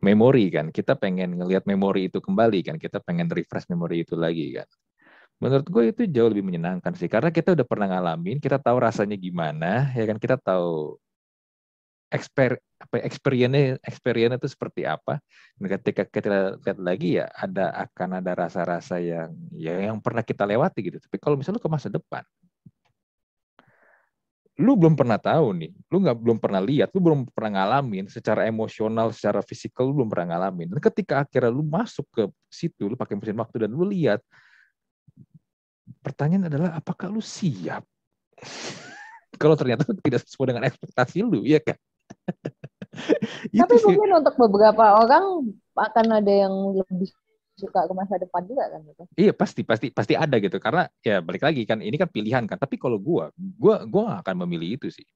[0.00, 0.72] memori kan.
[0.72, 2.76] Kita pengen ngelihat memori itu kembali kan.
[2.80, 4.68] Kita pengen refresh memori itu lagi kan.
[5.36, 7.12] Menurut gue itu jauh lebih menyenangkan sih.
[7.12, 10.16] Karena kita udah pernah ngalamin, kita tahu rasanya gimana, ya kan.
[10.16, 10.96] Kita tahu
[12.14, 15.18] exper apa experience experience itu seperti apa?
[15.58, 20.46] Dan ketika kita lihat lagi ya ada akan ada rasa-rasa yang ya yang pernah kita
[20.46, 20.98] lewati gitu.
[21.02, 22.22] Tapi kalau misalnya lu ke masa depan
[24.54, 28.46] lu belum pernah tahu nih lu nggak belum pernah lihat lu belum pernah ngalamin secara
[28.46, 30.70] emosional secara fisikal lu belum pernah ngalamin.
[30.70, 34.22] Dan ketika akhirnya lu masuk ke situ lu pakai mesin waktu dan lu lihat
[36.06, 37.82] pertanyaan adalah apakah lu siap?
[39.42, 41.74] Kalau ternyata tidak sesuai dengan ekspektasi lu ya kan
[43.60, 43.84] Tapi sih.
[43.84, 47.10] mungkin untuk beberapa orang akan ada yang lebih
[47.54, 49.02] suka ke masa depan juga kan gitu.
[49.14, 52.58] Iya pasti pasti pasti ada gitu karena ya balik lagi kan ini kan pilihan kan
[52.58, 55.06] tapi kalau gue gue gue akan memilih itu sih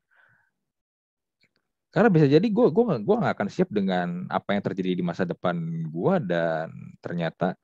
[1.90, 5.26] karena bisa jadi gue gue gue gak akan siap dengan apa yang terjadi di masa
[5.26, 5.56] depan
[5.90, 6.70] gue dan
[7.02, 7.58] ternyata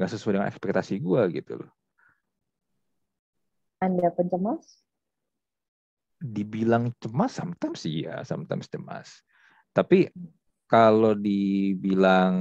[0.00, 1.70] nggak sesuai dengan ekspektasi gue gitu loh.
[3.84, 4.80] Anda pencemas?
[6.20, 9.24] Dibilang cemas sometimes iya sometimes cemas.
[9.72, 10.12] Tapi
[10.70, 12.34] kalau dibilang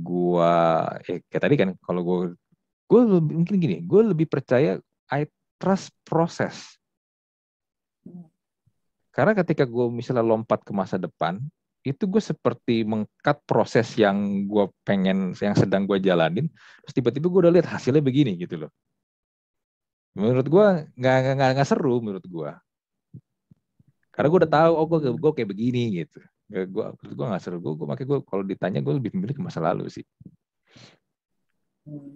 [0.00, 2.18] gua eh kayak tadi kan kalau gua
[2.88, 4.80] gua lebih, mungkin gini gue lebih percaya
[5.12, 5.28] I
[5.60, 6.78] trust proses
[9.14, 11.38] karena ketika gue misalnya lompat ke masa depan
[11.84, 16.48] itu gue seperti mengkat proses yang gue pengen yang sedang gue jalanin
[16.82, 18.72] terus tiba-tiba gue udah lihat hasilnya begini gitu loh.
[20.16, 20.66] Menurut gue
[20.96, 22.50] nggak nggak seru menurut gue
[24.14, 26.22] karena gue udah tahu oh gue gue kayak begini gitu
[26.54, 29.58] gue gue nggak seru gue gue makanya gue kalau ditanya gue lebih memilih ke masa
[29.58, 30.06] lalu sih
[31.90, 32.14] hmm.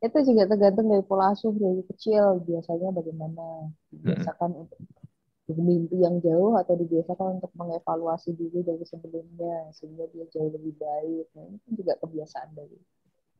[0.00, 4.62] itu juga tergantung dari pola asuh dari kecil biasanya bagaimana dibiasakan hmm.
[4.64, 4.80] untuk
[5.52, 11.28] bermimpi yang jauh atau dibiasakan untuk mengevaluasi diri dari sebelumnya sehingga dia jauh lebih baik
[11.36, 12.78] nah ini kan juga kebiasaan dari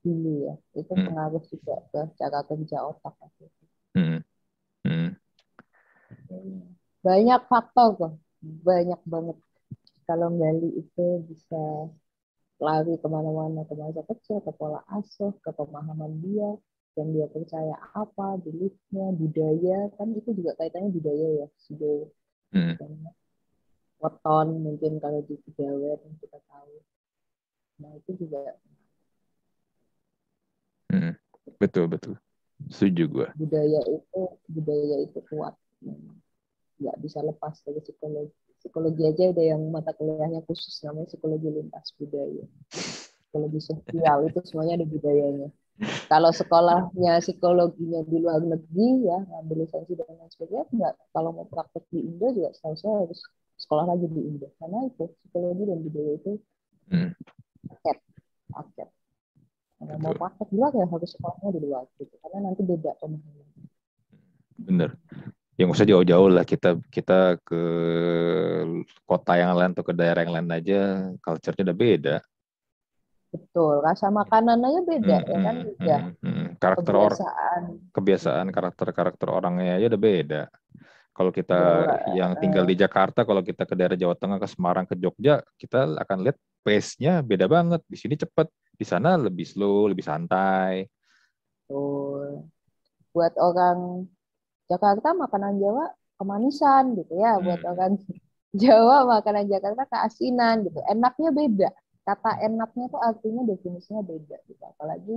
[0.02, 1.04] dulu ya itu hmm.
[1.08, 3.14] pengaruh juga ke cara kerja otak
[3.96, 4.20] hmm.
[4.84, 5.10] Hmm.
[6.28, 9.38] Hmm banyak faktor kok banyak banget.
[10.06, 11.90] Kalau Gali itu bisa
[12.62, 16.54] lari ke mana-mana ke masa kecil ke pola asuh ke pemahaman dia
[16.98, 19.90] yang dia percaya apa beliefnya budaya.
[19.98, 22.06] Kan itu juga kaitannya budaya ya sudah
[22.54, 22.74] hmm.
[24.02, 26.74] weton mungkin kalau di Kejawen kita tahu.
[27.82, 28.58] Nah itu juga
[30.90, 31.14] hmm.
[31.58, 32.14] betul betul.
[32.70, 35.54] Setuju gue budaya itu budaya itu kuat
[36.82, 41.90] nggak bisa lepas dari psikologi psikologi aja ada yang mata kuliahnya khusus namanya psikologi lintas
[41.98, 42.46] budaya.
[42.70, 45.48] Psikologi sosial itu semuanya ada budayanya.
[46.06, 50.94] Kalau sekolahnya psikologinya di luar negeri ya ambil lisensi dan lain sebagainya nggak.
[51.10, 53.20] Kalau mau praktek di Indo juga setahu saya harus
[53.58, 54.46] sekolah lagi di Indo.
[54.62, 56.32] Karena itu psikologi dan budaya itu
[56.94, 57.10] hmm.
[57.66, 57.98] paket
[58.46, 58.88] paket.
[59.82, 62.14] Kalau mau praktek di luar ya harus sekolahnya di luar gitu.
[62.22, 63.46] Karena nanti beda pemahaman.
[64.62, 64.94] Bener
[65.60, 67.62] yang usah jauh-jauh lah kita kita ke
[69.04, 70.80] kota yang lain atau ke daerah yang lain aja
[71.20, 72.16] culture-nya udah beda
[73.32, 76.46] betul rasa makanannya beda hmm, ya kan beda hmm, hmm.
[76.60, 80.42] karakter kebiasaan kebiasaan karakter karakter orangnya aja udah beda
[81.12, 81.60] kalau kita
[82.16, 85.44] ya, yang tinggal di Jakarta kalau kita ke daerah Jawa Tengah ke Semarang ke Jogja
[85.60, 87.82] kita akan lihat pace-nya beda banget.
[87.84, 90.86] Di sini cepet, di sana lebih slow, lebih santai.
[91.66, 92.46] Betul.
[93.12, 94.08] Buat orang
[94.72, 97.36] Jakarta makanan Jawa kemanisan gitu ya.
[97.36, 97.44] Hmm.
[97.44, 97.94] Buat orang
[98.62, 100.80] Jawa makanan Jakarta keasinan gitu.
[100.88, 101.68] Enaknya beda.
[102.02, 104.62] Kata enaknya tuh artinya definisinya beda gitu.
[104.64, 105.16] Apalagi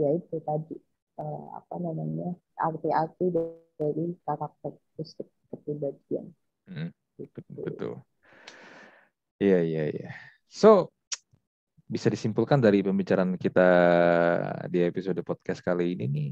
[0.00, 0.76] ya itu tadi
[1.20, 3.28] uh, apa namanya arti-arti
[3.76, 6.32] dari karakteristik kepribadian.
[6.64, 6.90] Hmm.
[7.20, 7.38] Gitu.
[7.52, 8.00] Betul.
[9.40, 10.10] Iya iya iya.
[10.48, 10.92] So
[11.90, 13.68] bisa disimpulkan dari pembicaraan kita
[14.70, 16.30] di episode podcast kali ini nih,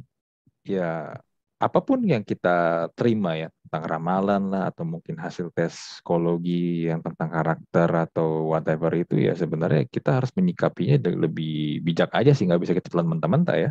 [0.78, 1.18] ya
[1.59, 7.02] apa pun yang kita terima ya tentang ramalan lah atau mungkin hasil tes psikologi yang
[7.02, 12.62] tentang karakter atau whatever itu ya sebenarnya kita harus menyikapinya lebih bijak aja sih nggak
[12.62, 13.70] bisa kita telan mentah-mentah ya.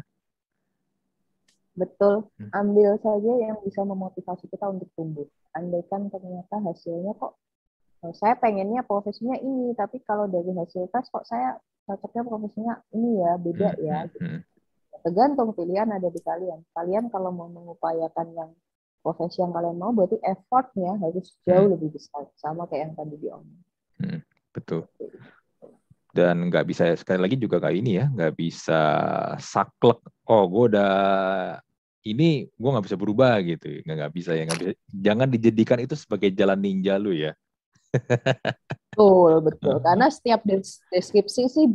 [1.77, 2.51] Betul, hmm.
[2.51, 5.29] ambil saja yang bisa memotivasi kita untuk tumbuh.
[5.55, 7.39] Andaikan ternyata hasilnya kok
[8.03, 11.55] oh, saya pengennya profesinya ini, tapi kalau dari hasil tes kok saya
[11.88, 13.81] cocoknya profesinya ini ya, beda hmm.
[13.85, 13.97] ya.
[14.11, 14.43] Gitu.
[14.98, 15.04] Hmm.
[15.06, 16.66] Tergantung pilihan ada di kalian.
[16.74, 18.52] Kalian kalau mau mengupayakan yang
[19.06, 21.74] profesi yang kalian mau, berarti effortnya harus jauh hmm.
[21.78, 22.26] lebih besar.
[22.36, 23.62] Sama kayak yang tadi diomong.
[24.02, 24.20] Hmm,
[24.52, 24.89] betul.
[26.12, 28.82] Dan nggak bisa sekali lagi juga kayak ini ya, nggak bisa
[29.38, 30.02] saklek.
[30.26, 30.93] Oh, gue udah
[32.08, 34.74] ini gue nggak bisa berubah gitu, nggak nggak bisa ya nggak bisa.
[34.91, 37.38] Jangan dijadikan itu sebagai jalan ninja lu ya.
[38.91, 39.76] betul betul.
[39.80, 40.41] Karena setiap
[40.91, 41.68] deskripsi sih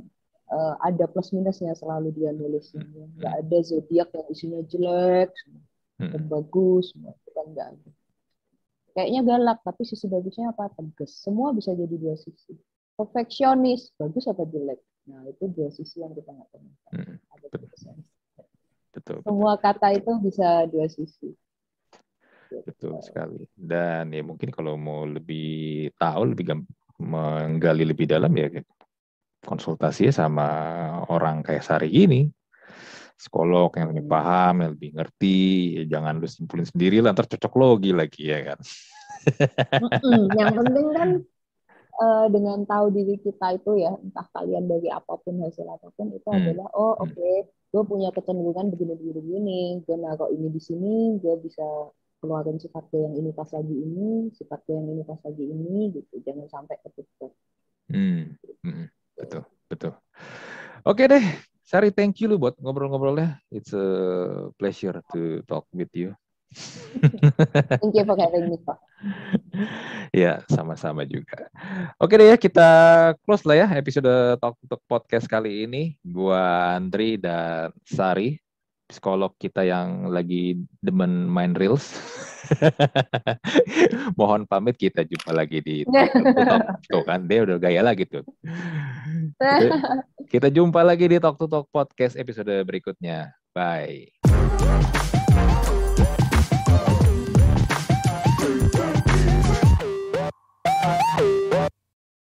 [0.52, 2.84] uh, ada plus minusnya selalu dia nulisnya.
[2.84, 3.08] Hmm.
[3.16, 5.30] Nggak ada zodiak yang isinya jelek,
[5.98, 6.12] hmm.
[6.12, 7.90] dan bagus, semua itu kan nggak ada.
[8.92, 10.68] Kayaknya galak, tapi sisi bagusnya apa?
[10.76, 11.16] Tegas.
[11.16, 12.52] Semua bisa jadi dua sisi.
[12.92, 14.80] Perfeksionis, bagus apa jelek?
[15.08, 17.16] Nah, itu dua sisi yang kita nggak pernah Hmm.
[17.32, 17.96] Ada betul.
[18.92, 19.18] betul.
[19.24, 19.64] Semua betul.
[19.64, 21.32] kata itu bisa dua sisi.
[22.52, 23.48] Betul sekali.
[23.56, 26.60] Dan ya mungkin kalau mau lebih tahu, lebih
[27.00, 28.52] menggali lebih dalam ya
[29.42, 30.48] konsultasi sama
[31.10, 32.30] orang kayak Sari ini
[33.22, 35.42] psikolog yang lebih paham, yang lebih ngerti,
[35.78, 38.58] ya jangan lu simpulin sendiri lah, ntar cocok logi lagi ya kan.
[40.34, 41.08] yang penting kan
[42.02, 46.10] uh, dengan tahu diri kita itu ya, entah kalian dari apa pun hasil apa pun
[46.10, 46.34] itu hmm.
[46.34, 51.34] adalah oh oke, okay, gue punya kecenderungan begini-begini begini, gue naruh ini di sini, gue
[51.46, 55.44] bisa keluarin sifat gue yang ini pas lagi ini, sifat gue yang ini pas lagi
[55.46, 56.14] ini, gitu.
[56.26, 57.38] Jangan sampai ketutup.
[57.86, 58.34] Hmm.
[58.66, 58.86] hmm.
[59.22, 59.92] Betul, betul.
[60.82, 61.24] Oke deh,
[61.62, 63.38] Sari, thank you lu buat ngobrol-ngobrolnya.
[63.54, 63.86] It's a
[64.58, 66.10] pleasure to talk with you.
[67.80, 68.78] thank you for having me, Pak.
[70.12, 71.48] ya, sama-sama juga.
[72.02, 72.68] Oke deh ya, kita
[73.22, 74.10] close lah ya episode
[74.42, 75.96] Talk Talk Podcast kali ini.
[76.02, 78.36] Gua Andri dan Sari
[78.92, 81.96] psikolog kita yang lagi demen main reels.
[84.20, 85.76] Mohon pamit kita jumpa lagi di
[86.48, 88.20] Talk Tuh kan dia udah gaya lagi tuh.
[89.40, 89.48] Kita,
[90.32, 93.32] kita jumpa lagi di Talk to Talk podcast episode berikutnya.
[93.56, 94.12] Bye.